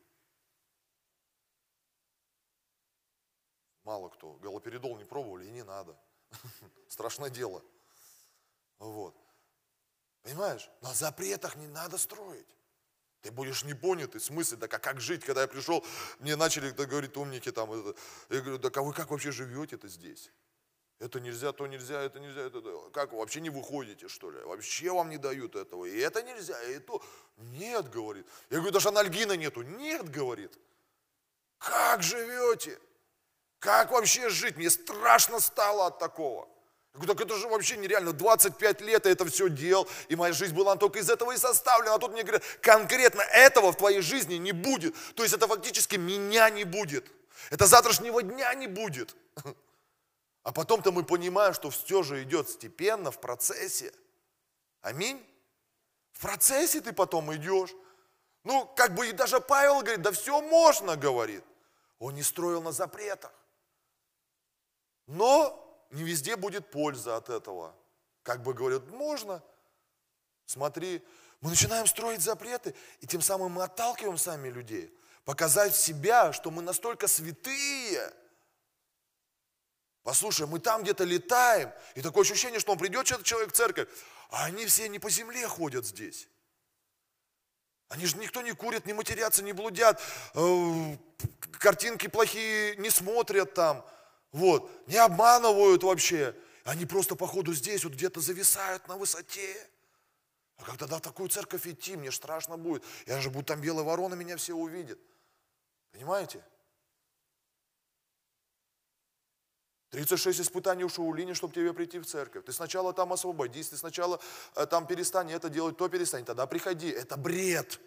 [3.87, 4.33] Мало кто.
[4.33, 5.97] Галоперидол не пробовали и не надо.
[6.89, 7.63] Страшное дело.
[8.79, 9.15] Вот.
[10.23, 10.69] Понимаешь?
[10.81, 12.53] На запретах не надо строить.
[13.21, 15.85] Ты будешь непонятый, в смысле, да как, как жить, когда я пришел,
[16.19, 17.97] мне начали да, говорить умники там, это,
[18.29, 20.33] я говорю, да как вы как вообще живете-то здесь?
[20.99, 24.39] Это нельзя, то нельзя, это нельзя, это, как вы вообще не выходите, что ли?
[24.41, 27.01] Вообще вам не дают этого, и это нельзя, и то.
[27.37, 28.27] Нет, говорит.
[28.49, 29.61] Я говорю, даже анальгина нету.
[29.61, 30.59] Нет, говорит.
[31.57, 32.77] Как живете?
[33.59, 34.57] Как вообще жить?
[34.57, 36.47] Мне страшно стало от такого.
[36.93, 38.13] Я говорю, так это же вообще нереально.
[38.13, 41.95] 25 лет я это все делал, и моя жизнь была только из этого и составлена.
[41.95, 44.95] А тут мне говорят, конкретно этого в твоей жизни не будет.
[45.15, 47.11] То есть это фактически меня не будет.
[47.51, 49.15] Это завтрашнего дня не будет.
[50.43, 53.93] А потом-то мы понимаем, что все же идет степенно, в процессе.
[54.81, 55.23] Аминь.
[56.13, 57.71] В процессе ты потом идешь.
[58.43, 61.43] Ну, как бы и даже Павел говорит, да все можно, говорит.
[61.99, 63.31] Он не строил на запретах.
[65.07, 67.75] Но не везде будет польза от этого.
[68.23, 69.41] Как бы говорят, можно.
[70.45, 71.03] Смотри,
[71.41, 74.93] мы начинаем строить запреты, и тем самым мы отталкиваем сами людей.
[75.25, 78.13] Показать себя, что мы настолько святые–
[80.07, 83.89] Послушай, мы там где-то летаем, и такое ощущение, что он придет человек в церковь,
[84.29, 86.29] а они все не по земле ходят здесь.
[87.89, 90.01] Они же никто не курит, не матерятся, не блудят,
[90.33, 90.97] э,
[91.59, 93.85] картинки плохие не смотрят там,
[94.31, 96.35] вот, не обманывают вообще.
[96.63, 99.55] Они просто походу здесь вот где-то зависают на высоте.
[100.57, 102.83] А когда в такую церковь идти, мне страшно будет.
[103.05, 104.99] Я же буду там белая ворона, меня все увидят.
[105.91, 106.43] Понимаете?
[109.91, 112.43] 36 испытаний у Шаулини, чтобы тебе прийти в церковь.
[112.43, 114.19] Ты сначала там освободись, ты сначала
[114.55, 116.89] э, там перестань это делать, то перестань, тогда приходи.
[116.89, 117.79] Это бред.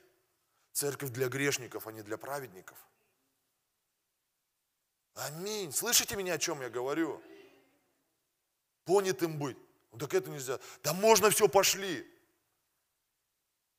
[0.72, 2.78] Церковь для грешников, а не для праведников.
[5.14, 5.72] Аминь.
[5.72, 7.22] Слышите меня, о чем я говорю?
[8.84, 9.56] Понятым быть.
[9.92, 10.58] Ну так это нельзя.
[10.82, 12.06] Да можно все, пошли.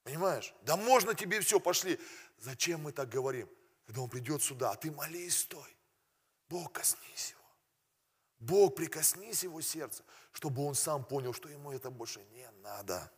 [0.03, 0.53] Понимаешь?
[0.63, 1.99] Да можно тебе все, пошли.
[2.37, 3.49] Зачем мы так говорим?
[3.85, 5.75] Когда он придет сюда, а ты молись, стой.
[6.49, 7.41] Бог, коснись его.
[8.39, 13.11] Бог, прикоснись его сердце, чтобы он сам понял, что ему это больше не надо.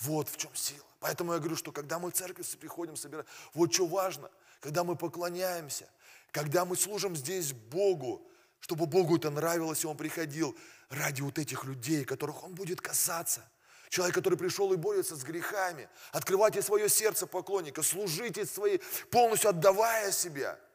[0.00, 0.86] Вот в чем сила.
[1.00, 4.30] Поэтому я говорю, что когда мы в церковь приходим, собираем, вот что важно,
[4.64, 5.86] когда мы поклоняемся,
[6.30, 8.26] когда мы служим здесь Богу,
[8.60, 10.56] чтобы Богу это нравилось, и Он приходил
[10.88, 13.46] ради вот этих людей, которых Он будет касаться.
[13.90, 15.86] Человек, который пришел и борется с грехами.
[16.12, 20.58] Открывайте свое сердце поклонника, служите своей, полностью отдавая себя–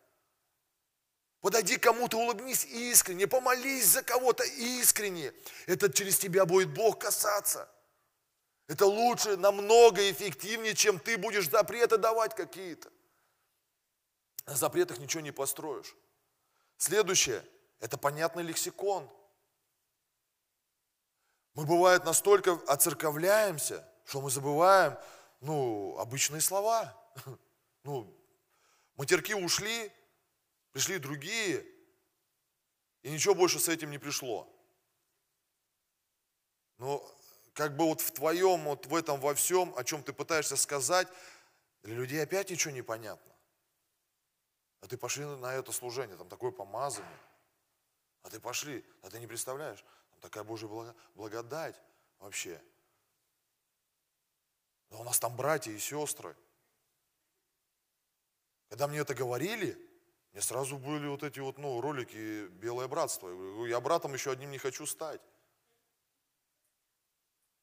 [1.41, 5.32] Подойди кому-то, улыбнись искренне, помолись за кого-то искренне.
[5.67, 7.69] Это через тебя будет Бог касаться.
[8.67, 12.91] Это лучше, намного эффективнее, чем ты будешь запреты давать какие-то.
[14.49, 15.95] На запретах ничего не построишь.
[16.77, 17.45] Следующее–
[17.79, 19.07] это понятный лексикон.
[21.53, 24.97] Мы, бывает, настолько оцерковляемся, что мы забываем,
[25.39, 26.95] ну, обычные слова.
[27.85, 28.13] Ну,
[28.97, 29.89] матерки ушли,
[30.71, 31.65] Пришли другие,
[33.01, 34.47] и ничего больше с этим не пришло.
[36.77, 37.03] Но
[37.53, 41.07] как бы вот в твоем, вот в этом во всем, о чем ты пытаешься сказать,
[41.81, 43.33] для людей опять ничего не понятно.
[44.81, 47.19] А ты пошли на это служение, там такое помазание.
[48.23, 50.67] А ты пошли, а ты не представляешь, там такая Божья
[51.15, 51.81] благодать
[52.19, 52.61] вообще.
[54.89, 56.35] Да у нас там братья и сестры.
[58.69, 59.77] Когда мне это говорили,
[60.31, 63.65] мне сразу были вот эти вот, ну, ролики «Белое братство».
[63.65, 65.21] Я братом еще одним не хочу стать.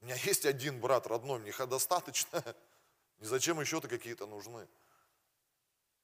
[0.01, 2.43] У меня есть один брат родной, мне достаточно.
[3.19, 4.69] Не зачем еще-то какие-то нужны.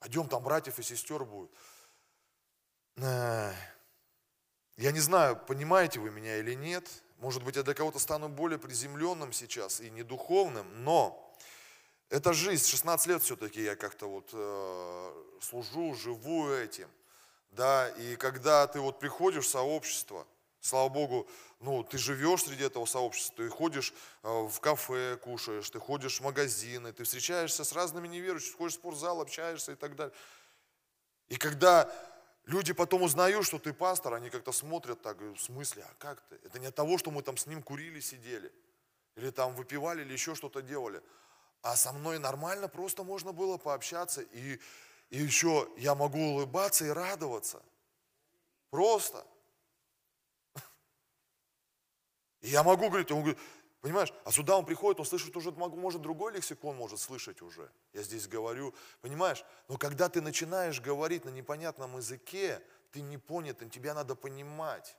[0.02, 1.52] Пойдем, там братьев и сестер будет.
[2.96, 3.54] Я
[4.76, 6.88] не знаю, понимаете вы меня или нет.
[7.18, 11.32] Может быть, я для кого-то стану более приземленным сейчас и не духовным, но
[12.08, 16.88] это жизнь, 16 лет все-таки я как-то вот э, служу, живу этим.
[17.52, 20.26] Да, и когда ты вот приходишь в сообщество,
[20.62, 21.28] слава Богу,
[21.60, 26.24] ну, ты живешь среди этого сообщества, ты ходишь э, в кафе, кушаешь, ты ходишь в
[26.24, 30.14] магазины, ты встречаешься с разными неверующими, ходишь в спортзал, общаешься и так далее.
[31.28, 31.92] И когда
[32.44, 36.36] люди потом узнают, что ты пастор, они как-то смотрят так, в смысле, а как ты?
[36.44, 38.52] Это не от того, что мы там с ним курили, сидели,
[39.16, 41.02] или там выпивали, или еще что-то делали,
[41.62, 44.22] а со мной нормально просто можно было пообщаться.
[44.22, 44.60] И,
[45.10, 47.62] и еще я могу улыбаться и радоваться.
[48.70, 49.26] Просто.
[52.42, 53.38] И я могу говорить, он говорит,
[53.80, 57.70] понимаешь, а сюда он приходит, он слышит уже, может, другой лексикон может слышать уже.
[57.92, 59.44] Я здесь говорю, понимаешь?
[59.68, 64.96] Но когда ты начинаешь говорить на непонятном языке, ты не понят, тебя надо понимать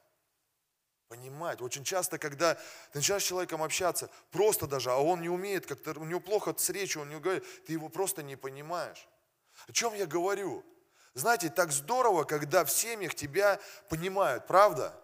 [1.14, 1.62] понимать.
[1.62, 6.00] Очень часто, когда ты начинаешь с человеком общаться, просто даже, а он не умеет, как-то
[6.00, 9.08] у него плохо с речью, он не говорит, ты его просто не понимаешь.
[9.68, 10.66] О чем я говорю?
[11.14, 15.00] Знаете, так здорово, когда в семьях тебя понимают, правда?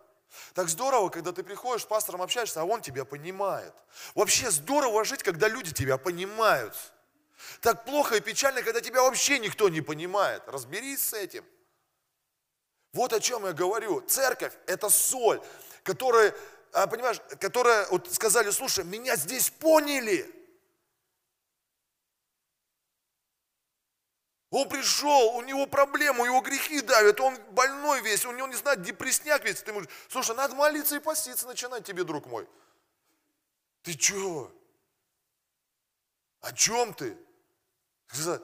[0.54, 3.74] Так здорово, когда ты приходишь пастором общаешься, а он тебя понимает.
[4.16, 6.76] Вообще здорово жить, когда люди тебя понимают.
[7.62, 10.44] Так плохо и печально, когда тебя вообще никто не понимает.
[10.48, 11.44] Разберись с этим.
[12.94, 14.02] Вот о чем я говорю.
[14.02, 15.42] Церковь– это соль
[15.84, 16.36] которые,
[16.72, 20.30] а, понимаешь, которые вот сказали, слушай, меня здесь поняли.
[24.52, 28.56] Он пришел, у него проблемы, у него грехи давят, он больной весь, у него, не
[28.56, 29.62] знаю, депресняк весь.
[29.62, 32.48] Ты можешь, слушай, надо молиться и поститься начинать тебе, друг мой.
[33.84, 34.52] Ты что?
[36.42, 37.16] О чем ты?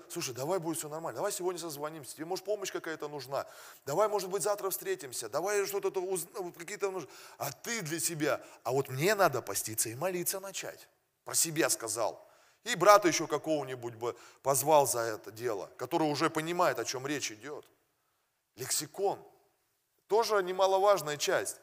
[0.09, 3.47] Слушай, давай будет все нормально, давай сегодня созвонимся, тебе может помощь какая-то нужна,
[3.83, 5.89] давай, может быть, завтра встретимся, давай что-то,
[6.55, 7.09] какие-то нужны.
[7.39, 10.87] А ты для себя, а вот мне надо поститься и молиться начать.
[11.23, 12.24] Про себя сказал.
[12.65, 17.31] И брата еще какого-нибудь бы позвал за это дело, который уже понимает, о чем речь
[17.31, 17.63] идет.
[18.55, 19.19] Лексикон.
[20.07, 21.57] Тоже немаловажная часть.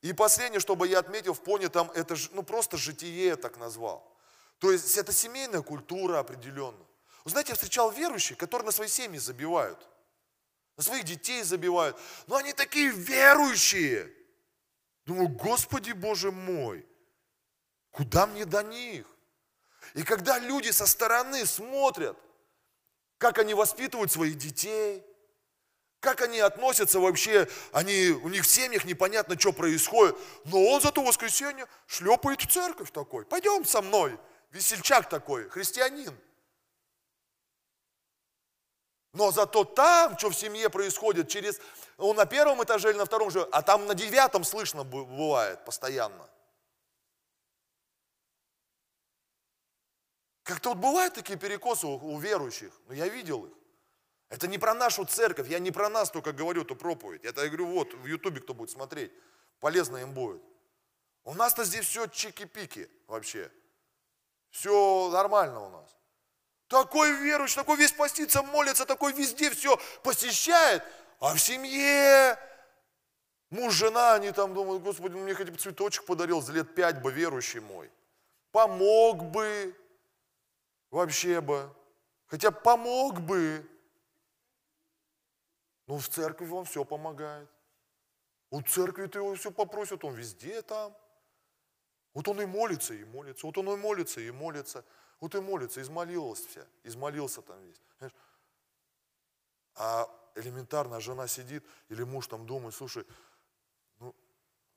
[0.00, 4.10] И последнее, чтобы я отметил в понятом, это ну просто житие так назвал.
[4.58, 6.84] То есть это семейная культура определенно.
[7.24, 9.86] Вы знаете, я встречал верующих, которые на свои семьи забивают.
[10.78, 11.98] На своих детей забивают.
[12.26, 14.10] Но они такие верующие.
[15.04, 16.86] Думаю, Господи Боже мой,
[17.90, 19.06] куда мне до них?
[19.94, 22.18] И когда люди со стороны смотрят,
[23.18, 25.04] как они воспитывают своих детей,
[26.00, 30.16] как они относятся вообще, они, у них в семьях непонятно, что происходит.
[30.44, 33.24] Но он зато в воскресенье шлепает в церковь такой.
[33.24, 34.18] Пойдем со мной.
[34.50, 36.16] Весельчак такой, христианин.
[39.14, 41.60] Но зато там, что в семье происходит, через,
[41.96, 46.28] он на первом этаже или на втором же, а там на девятом слышно бывает постоянно.
[50.44, 53.52] Как-то вот бывают такие перекосы у, верующих, но я видел их.
[54.28, 57.24] Это не про нашу церковь, я не про нас только говорю эту проповедь.
[57.24, 59.10] Это я говорю, вот, в Ютубе кто будет смотреть,
[59.60, 60.42] полезно им будет.
[61.24, 63.50] У нас-то здесь все чики-пики вообще.
[64.50, 65.96] Все нормально у нас.
[66.68, 70.82] Такой верующий, такой весь постится, молится, такой везде все посещает.
[71.20, 72.38] А в семье
[73.48, 77.10] муж, жена, они там думают, Господи, мне хотя бы цветочек подарил за лет пять бы
[77.10, 77.90] верующий мой.
[78.52, 79.74] Помог бы,
[80.94, 81.74] вообще бы.
[82.26, 83.68] Хотя помог бы.
[85.86, 87.50] Ну, в церкви он все помогает.
[88.50, 90.96] У церкви ты его все попросят, он везде там.
[92.14, 93.46] Вот он и молится, и молится.
[93.46, 94.84] Вот он и молится, и молится.
[95.20, 97.82] Вот и молится, измолился, измолился там весь.
[99.74, 103.04] А элементарно жена сидит, или муж там думает, слушай,
[103.98, 104.14] ну,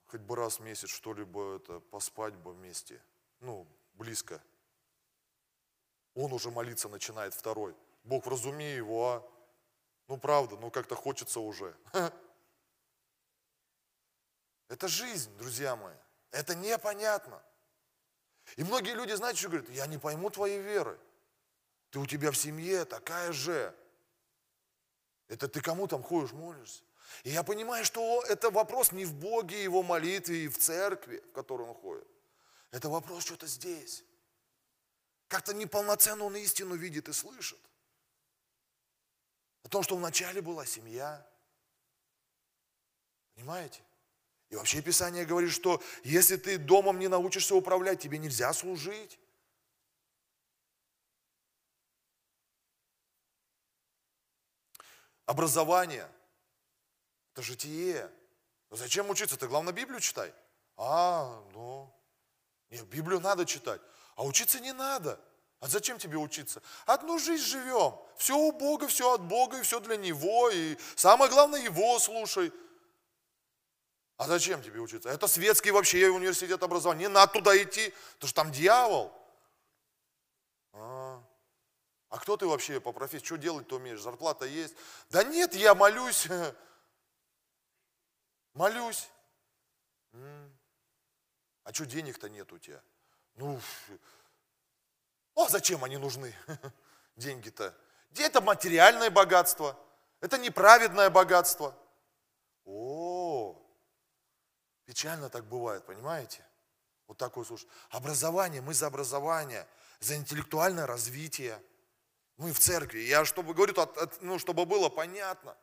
[0.07, 3.01] хоть бы раз в месяц что-либо это, поспать бы вместе.
[3.39, 4.41] Ну, близко.
[6.17, 7.75] Он уже молиться начинает второй.
[8.03, 9.23] Бог, вразуми его, а?
[10.07, 11.75] Ну, правда, ну как-то хочется уже.
[14.67, 15.93] Это жизнь, друзья мои.
[16.31, 17.39] Это непонятно.
[18.55, 19.69] И многие люди, знаете, что говорят?
[19.69, 20.97] Я не пойму твоей веры.
[21.91, 23.75] Ты у тебя в семье такая же.
[25.27, 26.81] Это ты кому там ходишь, молишься?
[27.25, 31.31] И я понимаю, что это вопрос не в Боге, его молитве и в церкви, в
[31.31, 32.07] которой он ходит.
[32.71, 34.03] Это вопрос что-то здесь.
[35.27, 37.59] Как-то неполноценно он истину видит и слышит.
[39.63, 41.25] О том, что вначале была семья.
[43.35, 43.81] Понимаете?
[44.49, 49.19] И вообще Писание говорит, что если ты домом не научишься управлять, тебе нельзя служить.
[55.25, 56.09] Образование–
[57.33, 58.09] это житие.
[58.69, 59.35] Но зачем учиться?
[59.35, 60.33] Ты, главное, Библию читай.
[60.77, 61.93] А, ну,
[62.69, 63.81] нет, Библию надо читать.
[64.17, 65.19] А учиться не надо.
[65.59, 66.61] А зачем тебе учиться?
[66.87, 67.95] Одну жизнь живем.
[68.17, 70.49] Все у Бога, все от Бога, и все для Него.
[70.49, 72.51] И самое главное, Его слушай.
[74.17, 75.09] А зачем тебе учиться?
[75.09, 77.01] Это светский вообще университет образования.
[77.01, 79.13] Не надо туда идти, потому что там дьявол.
[80.73, 81.23] А,
[82.09, 83.25] а кто ты вообще по профессии?
[83.25, 84.01] Что делать-то умеешь?
[84.01, 84.75] Зарплата есть?
[85.11, 86.27] Да нет, я молюсь.
[88.53, 89.09] Молюсь.
[90.13, 92.81] А что денег-то нет у тебя?
[93.37, 93.59] Ну,
[95.35, 96.33] а зачем они нужны?
[97.15, 97.73] Деньги-то.
[98.15, 99.77] Это материальное богатство.
[100.19, 101.75] Это неправедное богатство.
[102.65, 103.55] О,
[104.87, 106.41] Печально так бывает, понимаете?
[107.07, 107.67] Вот такой слушай.
[107.89, 109.67] Образование, мы за образование,
[109.99, 111.61] за интеллектуальное развитие.
[112.37, 112.99] Мы в церкви.
[112.99, 113.75] Я чтобы говорю,
[114.21, 115.57] ну, чтобы было понятно.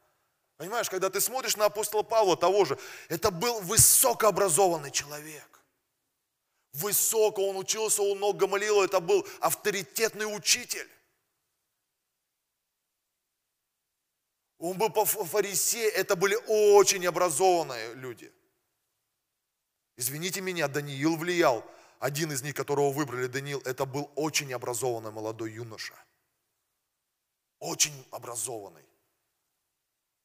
[0.59, 5.61] Понимаешь, когда ты смотришь на апостола Павла того же, это был высокообразованный человек.
[6.75, 10.91] Высоко он учился у ног Гамалила, это был авторитетный учитель.
[14.59, 18.33] Он был по фарисею, это были очень образованные люди.
[19.97, 21.65] Извините меня, Даниил влиял.
[22.01, 25.95] Один из них, которого выбрали Даниил, это был очень образованный молодой юноша.
[27.61, 28.85] Очень образованный.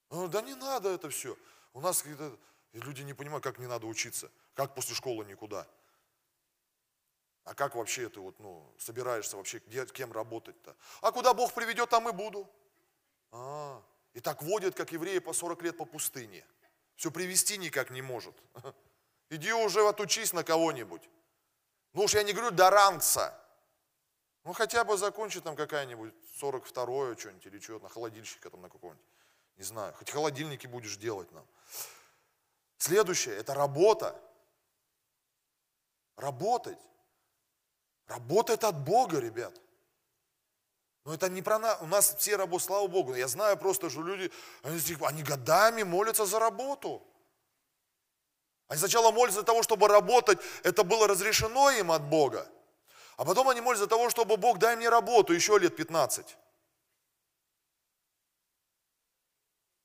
[0.10, 1.38] Ну, да не надо это все.
[1.74, 2.04] У нас
[2.74, 4.32] люди не понимают, как не надо учиться.
[4.56, 5.68] Как после школы никуда.
[7.50, 10.76] А как вообще ты вот, ну, собираешься вообще, где, кем работать-то?
[11.02, 12.48] А куда Бог приведет, там и буду.
[13.32, 13.82] А,
[14.14, 16.46] и так водят, как евреи по 40 лет по пустыне.
[16.96, 18.36] Все привести никак не может.
[19.32, 21.10] Иди уже отучись на кого-нибудь.
[21.94, 23.34] Ну уж я не говорю до ранца.
[24.44, 29.08] Ну хотя бы закончи там какая-нибудь 42-е что-нибудь или что на холодильщика там на какого-нибудь.
[29.58, 31.48] Не знаю, хоть холодильники будешь делать нам.
[32.78, 34.22] Следующее, это работа.
[36.16, 36.78] Работать.
[38.10, 39.54] Работа это от Бога, ребят.
[41.06, 41.78] Но это не про нас.
[41.82, 43.14] У нас все работы, слава Богу.
[43.14, 44.32] Я знаю просто, что люди,
[44.64, 47.04] они, они годами молятся за работу.
[48.68, 52.50] Они сначала молятся для того, чтобы работать, это было разрешено им от Бога.
[53.16, 56.36] А потом они молятся за того, чтобы Бог дай мне работу еще лет 15.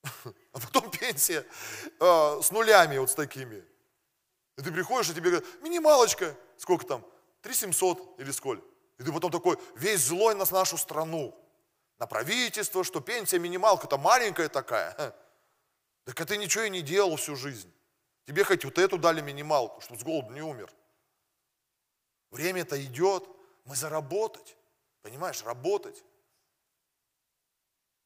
[0.52, 1.44] А потом пенсия
[2.00, 3.64] э, с нулями вот с такими.
[4.56, 7.04] И ты приходишь, и тебе говорят, минималочка, сколько там,
[7.44, 8.66] 3700 или сколько.
[8.98, 11.38] И ты потом такой, весь злой на нашу страну,
[11.98, 15.14] на правительство, что пенсия минималка-то маленькая такая.
[16.04, 17.72] Так а ты ничего и не делал всю жизнь.
[18.26, 20.72] Тебе хоть вот эту дали минималку, чтобы с голоду не умер.
[22.30, 23.28] Время-то идет,
[23.64, 24.56] мы заработать,
[25.02, 26.02] понимаешь, работать.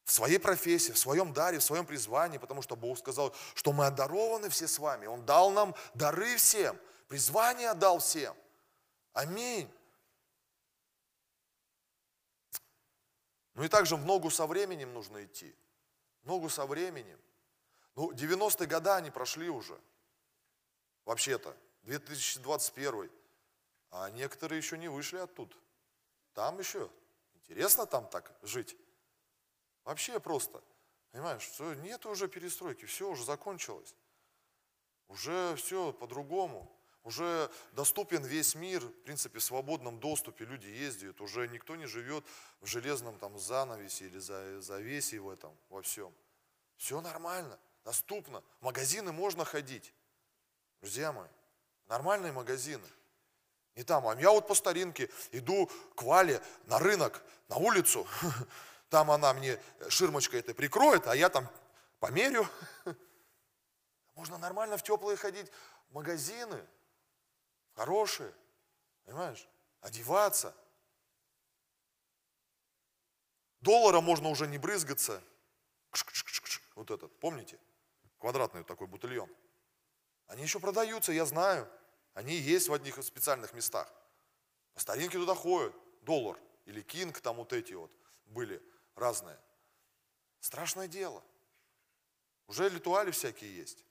[0.03, 3.85] В своей профессии, в своем даре, в своем призвании, потому что Бог сказал, что мы
[3.85, 5.05] одарованы все с вами.
[5.05, 6.77] Он дал нам дары всем,
[7.07, 8.35] призвание дал всем.
[9.13, 9.69] Аминь.
[13.53, 15.55] Ну и также в ногу со временем нужно идти.
[16.21, 17.19] В ногу со временем.
[17.95, 19.79] Ну, 90-е годы они прошли уже.
[21.05, 21.55] Вообще-то.
[21.83, 23.11] 2021.
[23.91, 25.55] А некоторые еще не вышли оттуда.
[26.33, 26.89] Там еще.
[27.33, 28.77] Интересно там так жить.
[29.83, 30.63] Вообще просто.
[31.11, 33.95] Понимаешь, все, нет уже перестройки, все уже закончилось.
[35.07, 36.71] Уже все по-другому.
[37.03, 41.21] Уже доступен весь мир, в принципе, в свободном доступе люди ездят.
[41.21, 42.25] Уже никто не живет
[42.59, 46.13] в железном там занавесе или за, завесе в этом, во всем.
[46.77, 48.43] Все нормально, доступно.
[48.59, 49.93] В магазины можно ходить.
[50.81, 51.27] Друзья мои,
[51.87, 52.87] нормальные магазины.
[53.75, 58.05] Не там, а я вот по старинке иду к Вале на рынок, на улицу,
[58.89, 61.47] там она мне ширмочкой это прикроет, а я там
[61.99, 62.45] померю.
[64.15, 65.49] Можно нормально в теплые ходить
[65.91, 66.65] магазины,
[67.79, 68.33] хорошие,
[69.05, 69.47] понимаешь,
[69.79, 70.53] одеваться.
[73.61, 75.23] Доллара можно уже не брызгаться.
[76.75, 77.57] Вот этот, помните?
[78.17, 79.29] Квадратный такой бутыльон.
[80.27, 81.71] Они еще продаются, я знаю.
[82.13, 83.89] Они есть в одних специальных местах.
[84.73, 85.73] По старинке туда ходят.
[86.01, 87.91] Доллар или кинг, там вот эти вот
[88.25, 88.61] были
[88.95, 89.39] разные.
[90.41, 91.23] Страшное дело.
[92.47, 93.85] Уже ритуали всякие есть.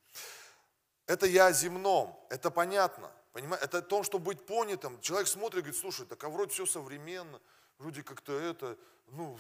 [1.07, 3.11] Это я о земном, это понятно.
[3.39, 3.67] Понимаете?
[3.67, 5.01] Это о том, чтобы быть понятым.
[5.01, 7.41] Человек смотрит и говорит, слушай, так а вроде все современно,
[7.79, 8.77] вроде как-то это,
[9.13, 9.39] ну,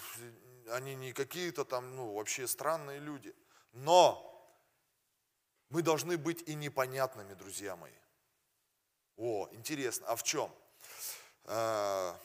[0.71, 3.35] они не какие-то там, ну, вообще странные люди.
[3.73, 4.25] Но
[5.71, 7.91] мы должны быть и непонятными, друзья мои.
[9.17, 10.55] О, интересно, а в чем?
[11.47, 12.17] А,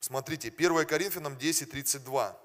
[0.00, 2.36] смотрите, 1 Коринфянам 10, 32.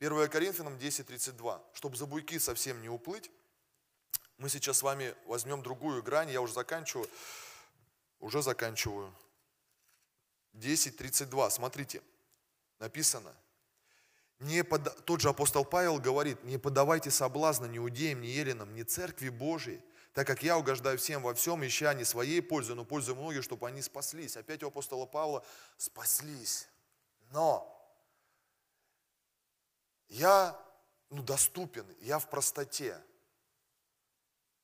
[0.00, 1.62] 1 Коринфянам 10, 32.
[1.72, 3.30] Чтобы за буйки совсем не уплыть,
[4.38, 7.08] мы сейчас с вами возьмем другую грань, я уже заканчиваю,
[8.20, 9.14] уже заканчиваю.
[10.54, 12.02] 10, 32, смотрите,
[12.78, 13.34] написано.
[14.38, 15.04] Не под...
[15.04, 19.82] Тот же апостол Павел говорит, не подавайте соблазна ни иудеям, ни еленам, ни церкви Божией,
[20.12, 23.66] так как я угождаю всем во всем, ища не своей пользы, но пользу многих, чтобы
[23.68, 24.36] они спаслись.
[24.36, 25.44] Опять у апостола Павла
[25.76, 26.68] спаслись.
[27.30, 27.72] Но
[30.08, 30.58] я
[31.10, 33.02] ну, доступен, я в простоте.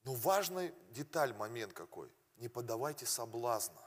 [0.05, 2.11] Но важная деталь, момент какой.
[2.43, 3.81] Не подавайте соблазна.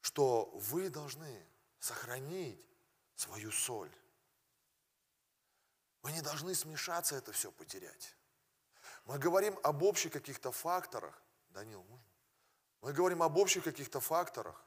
[0.00, 1.46] Что вы должны
[1.78, 2.64] сохранить
[3.14, 3.94] свою соль.
[6.00, 8.16] Вы не должны смешаться это все потерять.
[9.04, 11.22] Мы говорим об общих каких-то факторах.
[11.50, 12.10] Данил, можно?
[12.80, 14.64] Мы говорим об общих каких-то факторах.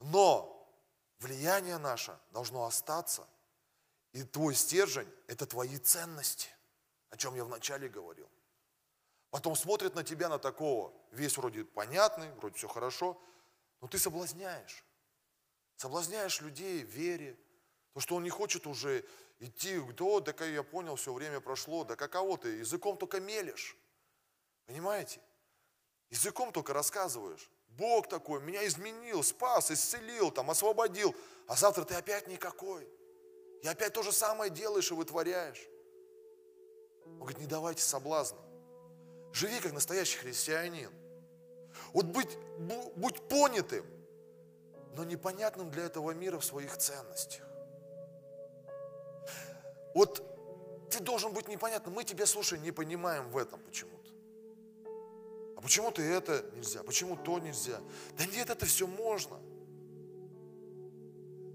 [0.00, 0.70] Но
[1.20, 3.26] влияние наше должно остаться.
[4.12, 6.50] И твой стержень– это твои ценности,
[7.08, 8.28] о чем я вначале говорил.
[9.34, 13.20] Потом смотрят на тебя, на такого, весь вроде понятный, вроде все хорошо,
[13.80, 14.84] но ты соблазняешь.
[15.74, 17.36] Соблазняешь людей вере,
[17.94, 19.04] то, что он не хочет уже
[19.40, 23.76] идти, да, да, я понял, все время прошло, да каково ты, языком только мелешь.
[24.66, 25.20] Понимаете?
[26.10, 27.50] Языком только рассказываешь.
[27.70, 31.12] Бог такой, меня изменил, спас, исцелил, там, освободил.
[31.48, 32.88] А завтра ты опять никакой.
[33.62, 35.66] И опять то же самое делаешь и вытворяешь.
[37.04, 38.43] Он говорит, не давайте соблазна.
[39.34, 40.90] Живи как настоящий христианин.
[41.92, 42.38] Вот быть,
[42.94, 43.84] будь понятым,
[44.96, 47.42] но непонятным для этого мира в своих ценностях.
[49.92, 50.22] Вот
[50.88, 51.94] ты должен быть непонятным.
[51.94, 54.12] Мы тебя, слушай, не понимаем в этом почему-то.
[55.56, 56.84] А почему ты это нельзя?
[56.84, 57.80] Почему то нельзя?
[58.16, 59.40] Да нет, это все можно.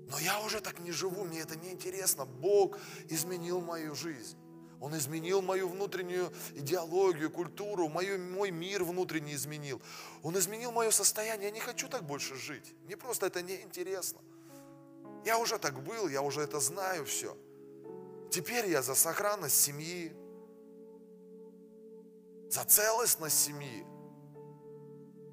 [0.10, 2.26] Но я уже так не живу, мне это не интересно.
[2.26, 2.78] Бог
[3.08, 4.38] изменил мою жизнь.
[4.80, 9.82] Он изменил мою внутреннюю идеологию, культуру, мою, мой мир внутренний изменил.
[10.24, 11.48] Он изменил мое состояние.
[11.48, 12.74] Я не хочу так больше жить.
[12.86, 14.22] Мне просто это не интересно.
[15.26, 17.36] Я уже так был, я уже это знаю все.
[18.32, 20.14] Теперь я за сохранность семьи,
[22.50, 23.86] за целостность семьи.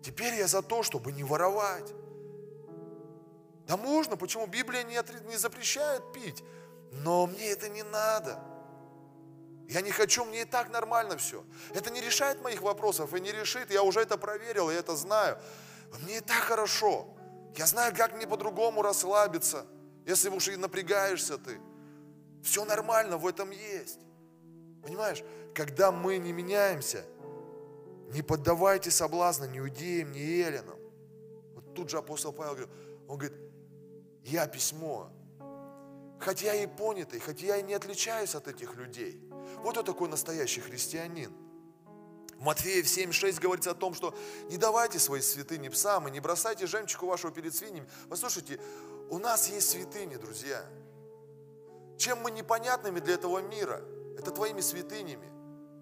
[0.02, 1.92] Теперь я за то, чтобы не воровать.
[3.68, 6.42] Да можно, почему Библия не, не запрещает пить,
[6.92, 8.40] но мне это не надо.
[9.68, 11.44] Я не хочу, мне и так нормально все.
[11.74, 13.70] Это не решает моих вопросов и не решит.
[13.70, 15.38] Я уже это проверил, я это знаю.
[16.02, 17.08] Мне и так хорошо.
[17.56, 19.66] Я знаю, как мне по-другому расслабиться,
[20.04, 21.58] если уж и напрягаешься ты.
[22.42, 23.98] Все нормально в этом есть.
[24.82, 27.04] Понимаешь, когда мы не меняемся,
[28.12, 30.78] не поддавайте соблазна ни иудеям, ни эллинам.
[31.54, 32.74] Вот тут же апостол Павел говорит,
[33.08, 33.38] он говорит,
[34.22, 35.10] я письмо,
[36.20, 39.20] хотя я и понятый, хотя я и не отличаюсь от этих людей.
[39.62, 41.32] Вот кто такой настоящий христианин.
[42.38, 44.14] В Матфея 7,6 говорится о том, что
[44.50, 47.88] не давайте свои святыни псам и не бросайте жемчугу вашего перед свиньями.
[48.10, 48.60] Послушайте,
[49.08, 50.64] у нас есть святыни, друзья.
[51.96, 53.82] Чем мы непонятными для этого мира?
[54.18, 55.30] Это твоими святынями,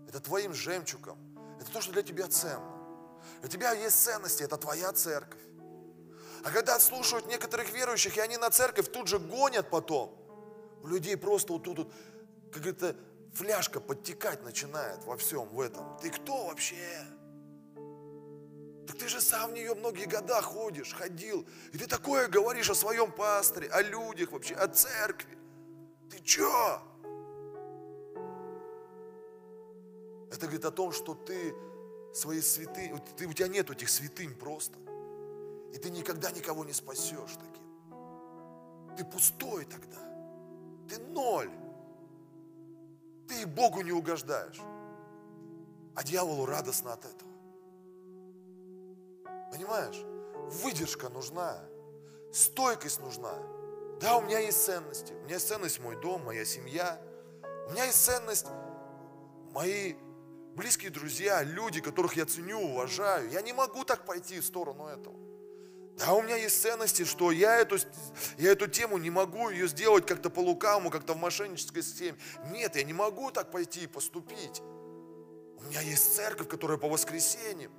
[0.09, 1.19] это твоим жемчугом,
[1.61, 2.73] это то, что для тебя ценно.
[3.41, 5.41] Для тебя есть ценности, это твоя церковь.
[6.45, 10.15] А когда слушают некоторых верующих, и они на церковь тут же гонят потом,
[10.83, 11.93] у людей просто вот тут, вот,
[12.53, 12.97] как говорится,
[13.35, 15.99] фляжка подтекать начинает во всем в этом.
[15.99, 17.05] Ты кто вообще?
[18.87, 21.47] Так ты же сам в нее многие года ходишь, ходил.
[21.73, 25.37] И ты такое говоришь о своем пасторе, о людях вообще, о церкви.
[26.11, 26.81] Ты че?
[30.31, 31.55] Это говорит о том, что ты
[32.13, 34.79] свои святыни, ты, у тебя нет этих святынь просто.
[35.73, 37.65] И ты никогда никого не спасешь таким.
[38.97, 39.99] Ты пустой тогда.
[40.89, 41.51] Ты ноль.
[43.45, 44.61] Богу не угождаешь.
[45.95, 47.31] А дьяволу радостно от этого.
[49.51, 50.03] Понимаешь?
[50.63, 51.61] Выдержка нужна.
[52.33, 53.35] Стойкость нужна.
[54.01, 55.13] Да, у меня есть ценности.
[55.13, 57.01] У меня есть ценность мой дом, моя семья.
[57.69, 58.47] У меня есть ценность
[59.53, 59.95] мои
[60.55, 63.31] близкие друзья, люди, которых я ценю, уважаю.
[63.31, 65.24] Я не могу так пойти в сторону этого.
[65.99, 67.77] Да, у меня есть ценности, что я эту,
[68.37, 72.19] я эту тему не могу ее сделать как-то по лукавому, как-то в мошеннической системе.
[72.51, 74.61] Нет, я не могу так пойти и поступить.
[74.61, 77.73] У меня есть церковь, которая по воскресеньям.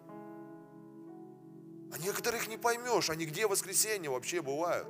[1.93, 4.87] А некоторых не поймешь, они где воскресенье вообще бывают.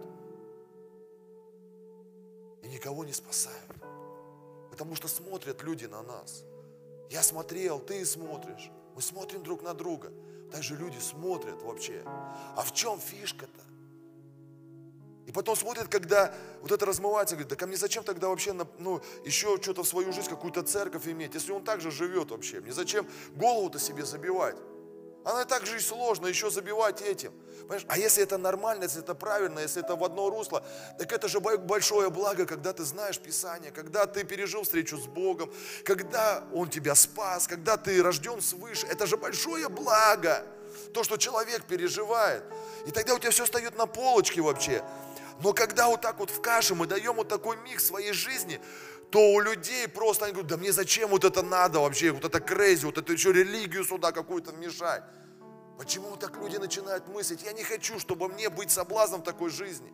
[2.64, 3.76] И никого не спасают.
[4.70, 6.44] Потому что смотрят люди на нас.
[7.10, 8.70] Я смотрел, ты смотришь.
[8.96, 10.12] Мы смотрим друг на друга.
[10.56, 12.02] Также люди смотрят вообще.
[12.56, 13.62] А в чем фишка-то?
[15.28, 19.02] И потом смотрят, когда вот это размывается, говорит, да ко мне зачем тогда вообще, ну,
[19.26, 22.72] еще что-то в свою жизнь, какую-то церковь иметь, если он так же живет вообще, мне
[22.72, 24.56] зачем голову-то себе забивать?
[25.26, 27.34] Она так же и сложно еще забивать этим.
[27.62, 27.86] Понимаешь?
[27.88, 30.64] А если это нормально, если это правильно, если это в одно русло,
[31.00, 35.52] так это же большое благо, когда ты знаешь Писание, когда ты пережил встречу с Богом,
[35.84, 38.86] когда Он тебя спас, когда ты рожден свыше.
[38.86, 40.44] Это же большое благо,
[40.94, 42.44] то, что человек переживает.
[42.86, 44.84] И тогда у тебя все встает на полочке вообще.
[45.40, 48.62] Но когда вот так вот в каше мы даем вот такой миг своей жизни,
[49.12, 52.40] то у людей просто, они говорят, да мне зачем вот это надо вообще, вот это
[52.40, 55.04] крейзи, вот это еще религию сюда какую-то вмешать.
[55.78, 59.92] Почему так люди начинают мыслить, я не хочу, чтобы мне быть соблазном такой жизни.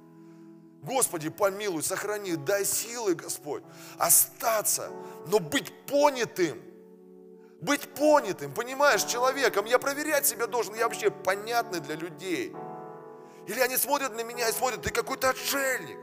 [0.81, 3.63] Господи, помилуй, сохрани, дай силы, Господь,
[3.97, 4.89] остаться,
[5.27, 6.59] но быть понятым.
[7.61, 9.65] Быть понятым, понимаешь, человеком.
[9.65, 12.51] Я проверять себя должен, я вообще понятный для людей.
[13.47, 15.97] Или они смотрят на меня и смотрят, ты какой-то отшельник.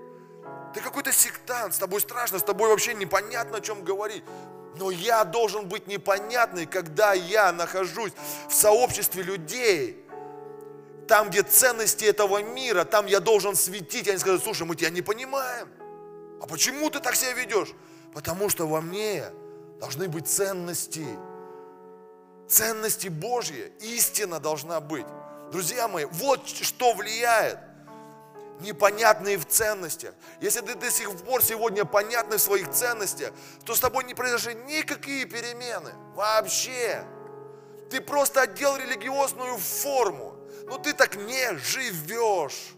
[0.75, 4.23] Ты какой-то сектант, с тобой страшно, с тобой вообще непонятно, о чем говорить.
[4.77, 8.12] Но я должен быть непонятный, когда я нахожусь
[8.49, 10.05] в сообществе людей,
[11.09, 14.09] там, где ценности этого мира, там я должен светить.
[14.09, 15.69] Они скажут, слушай, мы тебя не понимаем.
[16.41, 17.75] А почему ты так себя ведешь?
[18.12, 19.25] Потому что во мне
[19.81, 21.07] должны быть ценности.
[22.47, 25.07] Ценности Божьи, истина должна быть.
[25.51, 27.59] Друзья мои, вот что влияет
[28.61, 30.14] непонятные в ценностях.
[30.40, 33.32] Если ты до сих пор сегодня понятный в своих ценностях,
[33.64, 35.92] то с тобой не произошли никакие перемены.
[36.14, 37.04] Вообще.
[37.90, 40.36] Ты просто одел религиозную форму.
[40.66, 42.74] Но ты так не живешь.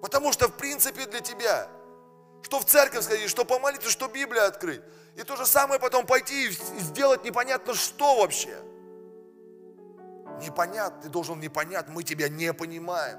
[0.00, 1.68] Потому что в принципе для тебя,
[2.42, 4.80] что в церковь сходить, что помолиться, что Библию открыть.
[5.16, 8.56] И то же самое потом пойти и сделать непонятно что вообще–
[10.40, 13.18] непонятно, ты должен не понять, мы тебя не понимаем.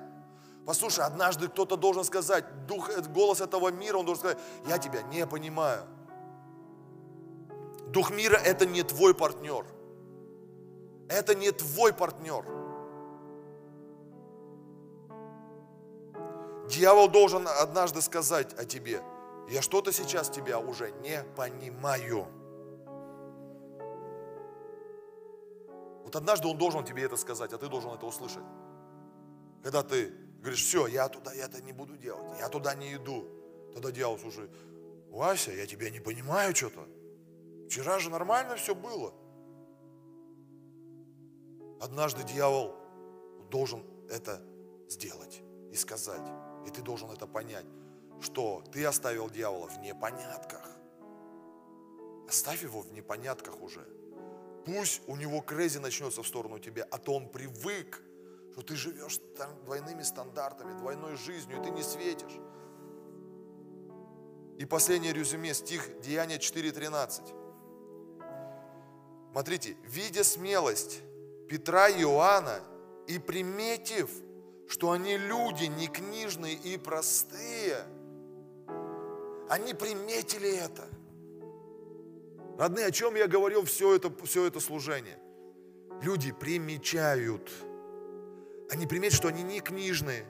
[0.66, 4.38] Послушай, однажды кто-то должен сказать, дух, голос этого мира, он должен сказать,
[4.68, 5.86] я тебя не понимаю.
[7.88, 9.66] Дух мира– это не твой партнер.
[11.10, 12.46] Это не твой партнер.
[16.70, 19.02] Дьявол должен однажды сказать о тебе,
[19.50, 22.26] я что-то сейчас тебя уже не понимаю.
[26.14, 28.44] Вот однажды он должен тебе это сказать, а ты должен это услышать.
[29.64, 33.28] Когда ты говоришь, все, я туда я это не буду делать, я туда не иду.
[33.74, 34.48] Тогда дьявол, слушай,
[35.10, 36.88] Вася, я тебя не понимаю что-то.
[37.68, 39.12] Вчера же нормально все было.
[41.82, 42.76] Однажды дьявол
[43.50, 44.40] должен это
[44.90, 45.42] сделать
[45.72, 46.30] и сказать.
[46.68, 47.66] И ты должен это понять,
[48.22, 50.70] что ты оставил дьявола в непонятках.
[52.30, 53.84] Оставь его в непонятках уже.
[54.66, 58.02] Пусть у него крези начнется в сторону тебя, а то он привык,
[58.54, 59.20] что ты живешь
[59.66, 62.40] двойными стандартами, двойной жизнью, и ты не светишь.
[64.58, 67.44] И последнее резюме, стих Деяния 4.13.
[69.32, 71.02] Смотрите, видя смелость
[71.50, 72.60] Петра и Иоанна
[73.08, 74.10] и приметив,
[74.68, 77.84] что они люди не книжные и простые,
[79.50, 80.88] они приметили это.
[82.58, 85.18] Родные, о чем я говорил все это, все это служение?
[86.02, 87.50] Люди примечают.
[88.70, 90.26] Они приметят, что они не книжные,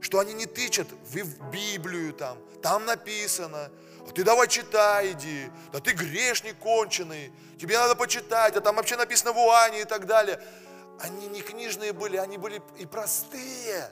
[0.00, 3.70] что они не тычат в Библию там, там написано,
[4.06, 8.96] а ты давай читай, иди, да ты грешник конченый, тебе надо почитать, а там вообще
[8.96, 10.42] написано в Уане и так далее.
[11.00, 13.90] Они не книжные были, они были и простые.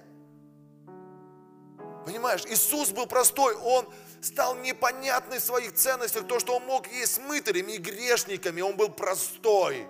[2.04, 3.88] Понимаешь, Иисус был простой, Он
[4.20, 8.76] стал непонятный в своих ценностях, то, что Он мог есть с мытарями и грешниками, Он
[8.76, 9.86] был простой.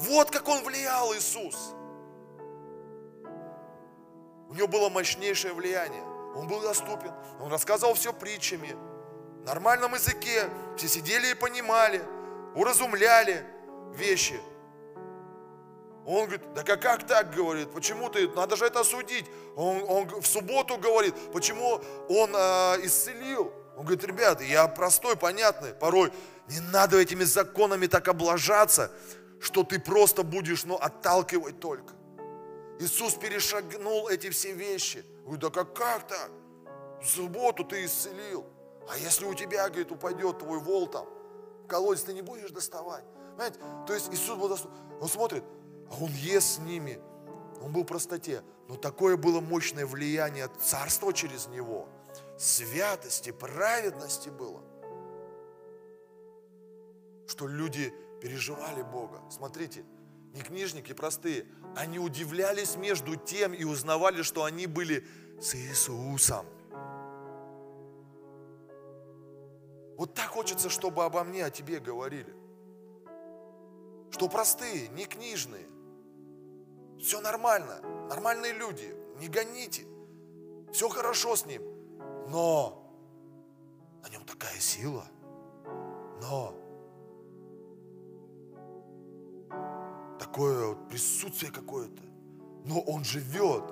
[0.00, 1.74] Вот как Он влиял, Иисус.
[4.48, 6.02] У него было мощнейшее влияние.
[6.36, 7.12] Он был доступен.
[7.40, 8.76] Он рассказывал все притчами.
[9.42, 10.48] В нормальном языке.
[10.76, 12.02] Все сидели и понимали,
[12.54, 13.44] уразумляли
[13.94, 14.38] вещи.
[16.06, 19.26] Он говорит, да как, как так, говорит, почему ты, надо же это осудить.
[19.56, 23.52] Он, он в субботу говорит, почему он э, исцелил.
[23.76, 26.12] Он говорит, ребята, я простой, понятный, порой
[26.48, 28.92] не надо этими законами так облажаться,
[29.40, 31.94] что ты просто будешь, ну, отталкивать только.
[32.78, 35.04] Иисус перешагнул эти все вещи.
[35.24, 36.30] Говорит, да как, как так?
[37.02, 38.46] В субботу ты исцелил.
[38.88, 41.06] А если у тебя, говорит, упадет твой вол там,
[41.66, 43.04] колодец ты не будешь доставать.
[43.32, 43.58] Понимаете?
[43.86, 44.76] То есть Иисус был доступен.
[45.00, 45.42] Он смотрит,
[45.90, 46.98] а он ест с ними.
[47.62, 48.42] Он был в простоте.
[48.68, 51.88] Но такое было мощное влияние царства через него.
[52.38, 54.62] Святости, праведности было.
[57.28, 59.20] Что люди переживали Бога.
[59.30, 59.84] Смотрите,
[60.32, 65.06] не книжники простые, они удивлялись между тем и узнавали, что они были
[65.40, 66.46] с Иисусом.
[69.96, 72.34] Вот так хочется, чтобы обо мне, о тебе говорили.
[74.10, 75.66] Что простые, не книжные.
[76.98, 79.86] Все нормально, нормальные люди, не гоните.
[80.72, 81.62] Все хорошо с ним.
[82.28, 82.82] Но
[84.02, 85.04] на нем такая сила.
[86.20, 86.54] Но
[90.18, 92.02] такое вот присутствие какое-то.
[92.64, 93.64] Но он живет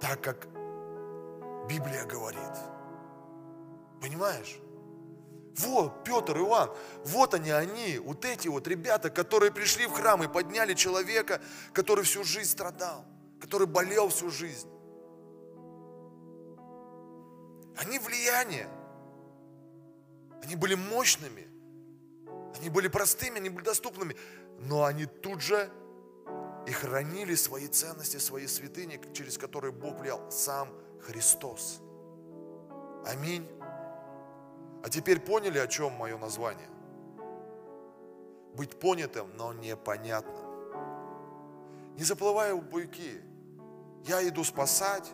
[0.00, 0.48] так, как
[1.68, 2.56] Библия говорит.
[4.00, 4.58] Понимаешь?
[5.58, 6.70] Вот Петр, Иоанн,
[7.04, 11.40] вот они, они, вот эти вот ребята, которые пришли в храм и подняли человека,
[11.72, 13.04] который всю жизнь страдал,
[13.40, 14.68] который болел всю жизнь.
[17.76, 18.68] Они влияние.
[20.42, 21.48] Они были мощными.
[22.56, 24.16] Они были простыми, они были доступными
[24.60, 25.70] но они тут же
[26.66, 30.68] и хранили свои ценности, свои святыни, через которые Бог влиял сам
[31.00, 31.80] Христос.
[33.06, 33.46] Аминь.
[34.84, 36.68] А теперь поняли, о чем мое название?
[38.54, 40.44] Быть понятым, но непонятным.
[41.96, 43.22] Не заплывая в буйки.
[44.04, 45.10] Я иду спасать,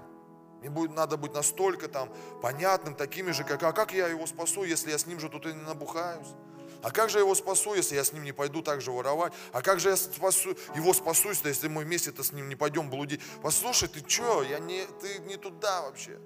[0.59, 2.13] мне будет, надо быть настолько там
[2.43, 5.47] понятным, такими же, как, а как я его спасу, если я с ним же тут
[5.47, 6.27] и не набухаюсь?
[6.83, 9.33] А как же я его спасу, если я с ним не пойду так же воровать?
[9.53, 13.21] А как же я спасу, его спасусь, если мы вместе-то с ним не пойдем блудить?
[13.41, 16.19] Послушай, ты что, я не, ты не туда вообще.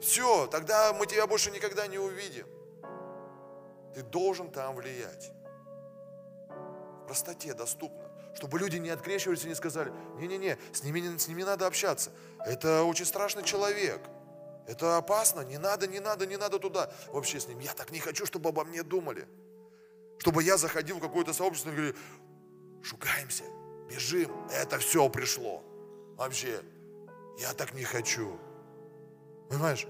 [0.00, 2.46] Все, тогда мы тебя больше никогда не увидим.
[3.94, 5.32] Ты должен там влиять.
[6.48, 8.10] В простоте, доступно.
[8.34, 12.10] Чтобы люди не открещивались и не сказали, не-не-не, с ними, с ними надо общаться.
[12.44, 14.00] Это очень страшный человек.
[14.66, 16.90] Это опасно, не надо, не надо, не надо туда.
[17.08, 19.26] Вообще с ним, я так не хочу, чтобы обо мне думали.
[20.18, 21.96] Чтобы я заходил в какое-то сообщество и говорил,
[22.82, 23.44] шугаемся,
[23.88, 25.62] бежим, это все пришло.
[26.16, 26.62] Вообще,
[27.38, 28.38] я так не хочу.
[29.48, 29.86] Понимаешь?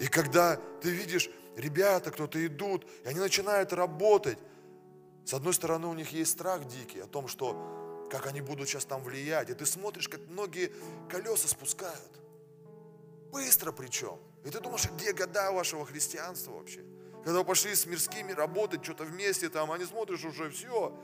[0.00, 4.38] И когда ты видишь, ребята, кто-то идут, и они начинают работать,
[5.24, 8.84] с одной стороны, у них есть страх дикий о том, что как они будут сейчас
[8.84, 9.50] там влиять.
[9.50, 10.72] И ты смотришь, как многие
[11.08, 12.20] колеса спускают.
[13.32, 14.18] Быстро причем.
[14.44, 16.84] И ты думаешь, где года вашего христианства вообще?
[17.24, 20.96] Когда пошли с мирскими работать, что-то вместе там, они смотришь уже все,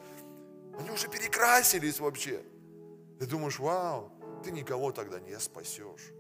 [0.79, 2.45] они уже перекрасились вообще.
[3.19, 4.13] Ты думаешь, вау,
[4.45, 6.13] ты никого тогда не спасешь.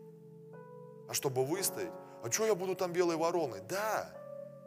[1.12, 1.92] А чтобы выстоять,
[2.22, 3.60] а что я буду там белой вороной?
[3.68, 4.10] Да,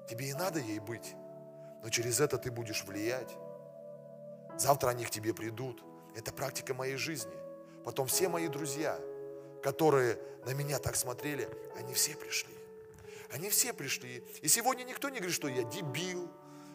[0.08, 1.16] тебе и надо ей быть.
[1.82, 3.36] Но через это ты будешь влиять.
[4.56, 5.84] Завтра они к тебе придут.
[6.16, 7.34] Это практика моей жизни.
[7.84, 9.00] Потом все мои друзья,
[9.64, 12.54] которые на меня так смотрели, они все пришли.
[13.34, 14.24] Они все пришли.
[14.44, 16.30] И сегодня никто не говорит, что я дебил,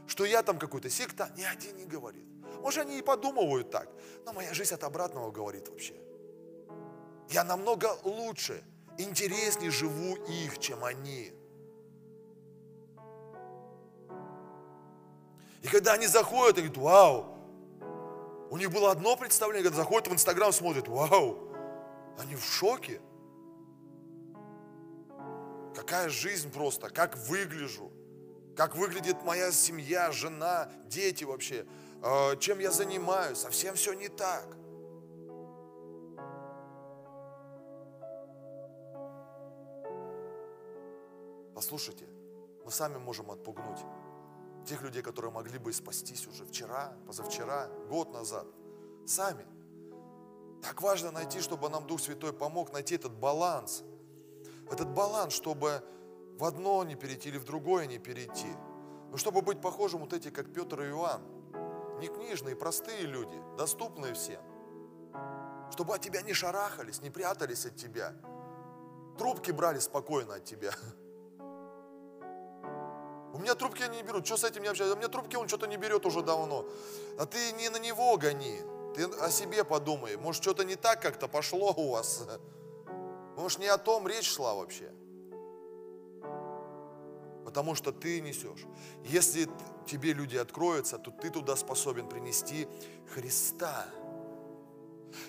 [0.08, 1.30] что я там какой-то секта.
[1.36, 2.26] Ни один не говорит.
[2.60, 3.88] Может, они и подумывают так.
[4.26, 5.94] Но моя жизнь от обратного говорит вообще.
[7.28, 8.64] Я намного лучше,
[9.02, 11.32] интереснее живу их, чем они.
[15.62, 17.36] И когда они заходят, они говорят, вау,
[18.50, 21.52] у них было одно представление, когда заходят в Инстаграм, смотрят, вау,
[22.18, 23.00] они в шоке.
[25.74, 27.92] Какая жизнь просто, как выгляжу,
[28.56, 31.66] как выглядит моя семья, жена, дети вообще,
[32.02, 34.44] э, чем я занимаюсь, совсем все не так.
[41.60, 42.06] Послушайте,
[42.64, 43.84] мы сами можем отпугнуть
[44.64, 48.46] тех людей, которые могли бы спастись уже вчера, позавчера, год назад.
[49.06, 49.44] Сами.
[50.62, 53.84] Так важно найти, чтобы нам Дух Святой помог найти этот баланс.
[54.70, 55.82] Этот баланс, чтобы
[56.38, 58.56] в одно не перейти или в другое не перейти.
[59.10, 61.20] Но чтобы быть похожим вот эти, как Петр и Иоанн.
[62.00, 64.40] Не книжные, простые люди, доступные всем.
[65.72, 68.14] Чтобы от тебя не шарахались, не прятались от тебя.
[69.18, 70.72] Трубки брали спокойно от тебя.
[73.32, 74.26] У меня трубки не берут.
[74.26, 74.92] Что с этим не общаюсь?
[74.92, 76.66] У меня трубки он что-то не берет уже давно.
[77.18, 78.60] А ты не на него гони.
[78.94, 80.16] Ты о себе подумай.
[80.16, 82.26] Может, что-то не так как-то пошло у вас.
[83.36, 84.92] Может, не о том речь шла вообще.
[87.44, 88.66] Потому что ты несешь.
[89.04, 89.48] Если
[89.86, 92.68] тебе люди откроются, то ты туда способен принести
[93.14, 93.86] Христа.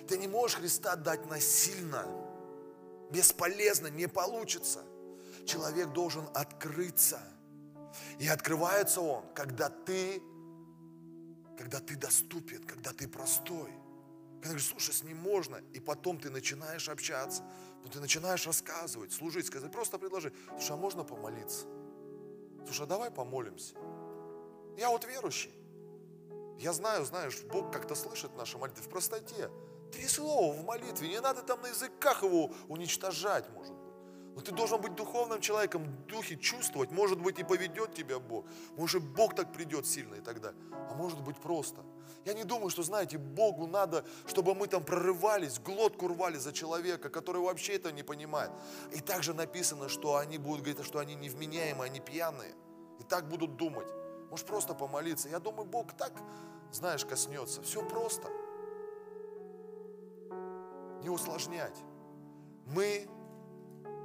[0.08, 2.06] Ты не можешь Христа дать насильно.
[3.10, 4.82] Бесполезно, не получится.
[5.46, 7.20] Человек должен открыться–
[8.18, 10.22] и открывается он, когда ты,
[11.58, 13.70] когда ты доступен, когда ты простой.
[14.40, 17.44] Когда говоришь, слушай, с ним можно, и потом ты начинаешь общаться,
[17.92, 21.66] ты начинаешь рассказывать, служить, сказать, просто предложи, слушай, а можно помолиться?
[22.64, 23.74] Слушай, а давай помолимся.
[24.76, 25.52] Я вот верующий.
[26.58, 29.50] Я знаю, знаешь, Бог как-то слышит наши молитвы в простоте.
[29.92, 33.76] Три слова в молитве, не надо там на языках его уничтожать, может.
[34.34, 36.90] Но ты должен быть духовным человеком, в духе чувствовать.
[36.90, 38.46] Может быть, и поведет тебя Бог.
[38.76, 40.54] Может, Бог так придет сильно и тогда.
[40.90, 41.82] А может быть, просто.
[42.24, 47.10] Я не думаю, что, знаете, Богу надо, чтобы мы там прорывались, глотку рвали за человека,
[47.10, 48.50] который вообще это не понимает.
[48.92, 52.54] И также написано, что они будут говорить, что они невменяемые, они пьяные.
[53.00, 53.88] И так будут думать.
[54.30, 55.28] Может, просто помолиться.
[55.28, 56.12] Я думаю, Бог так,
[56.70, 57.60] знаешь, коснется.
[57.62, 58.28] Все просто.
[61.02, 61.76] Не усложнять.
[62.66, 63.08] Мы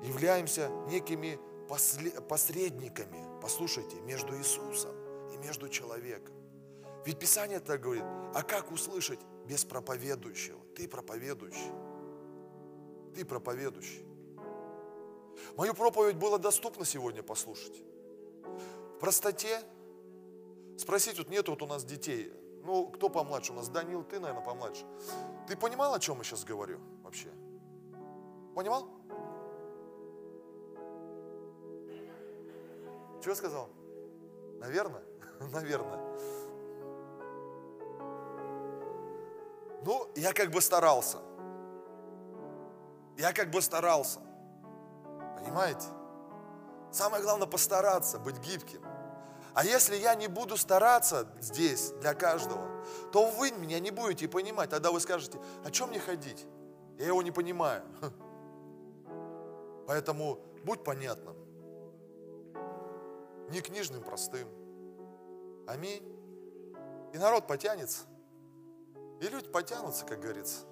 [0.04, 4.96] являемся некими посредниками, послушайте, между Иисусом
[5.34, 6.36] и между человеком.
[7.06, 10.60] Ведь Писание так говорит, а как услышать без проповедующего?
[10.76, 11.72] Ты проповедующий.
[13.16, 14.06] Ты проповедующий.
[15.56, 17.82] Мою проповедь было доступно сегодня послушать.
[18.96, 19.62] В простоте.
[20.78, 22.32] Спросить, вот нет вот у нас детей.
[22.64, 23.54] Ну, кто помладше?
[23.54, 24.86] У нас Данил, ты, наверное, помладше.
[25.48, 27.30] Ты понимал, о чем я сейчас говорю вообще?
[28.54, 28.90] Понимал?
[33.28, 33.70] Что сказал?
[34.62, 35.04] Наверное?
[35.52, 36.00] Наверное.
[39.84, 41.18] Ну, я как бы старался.
[43.18, 44.22] Я как бы старался.
[45.42, 45.88] Понимаете?
[46.90, 48.82] Самое главное постараться, быть гибким.
[49.54, 54.70] А если я не буду стараться здесь для каждого, то вы меня не будете понимать.
[54.70, 56.48] Тогда вы скажете, о чем мне ходить?
[56.98, 57.84] Я его не понимаю.
[59.86, 61.47] Поэтому будь понятным
[63.50, 64.48] не книжным простым.
[65.68, 66.04] Аминь.
[67.14, 68.06] И народ потянется.
[69.22, 70.66] И люди потянутся, как говорится.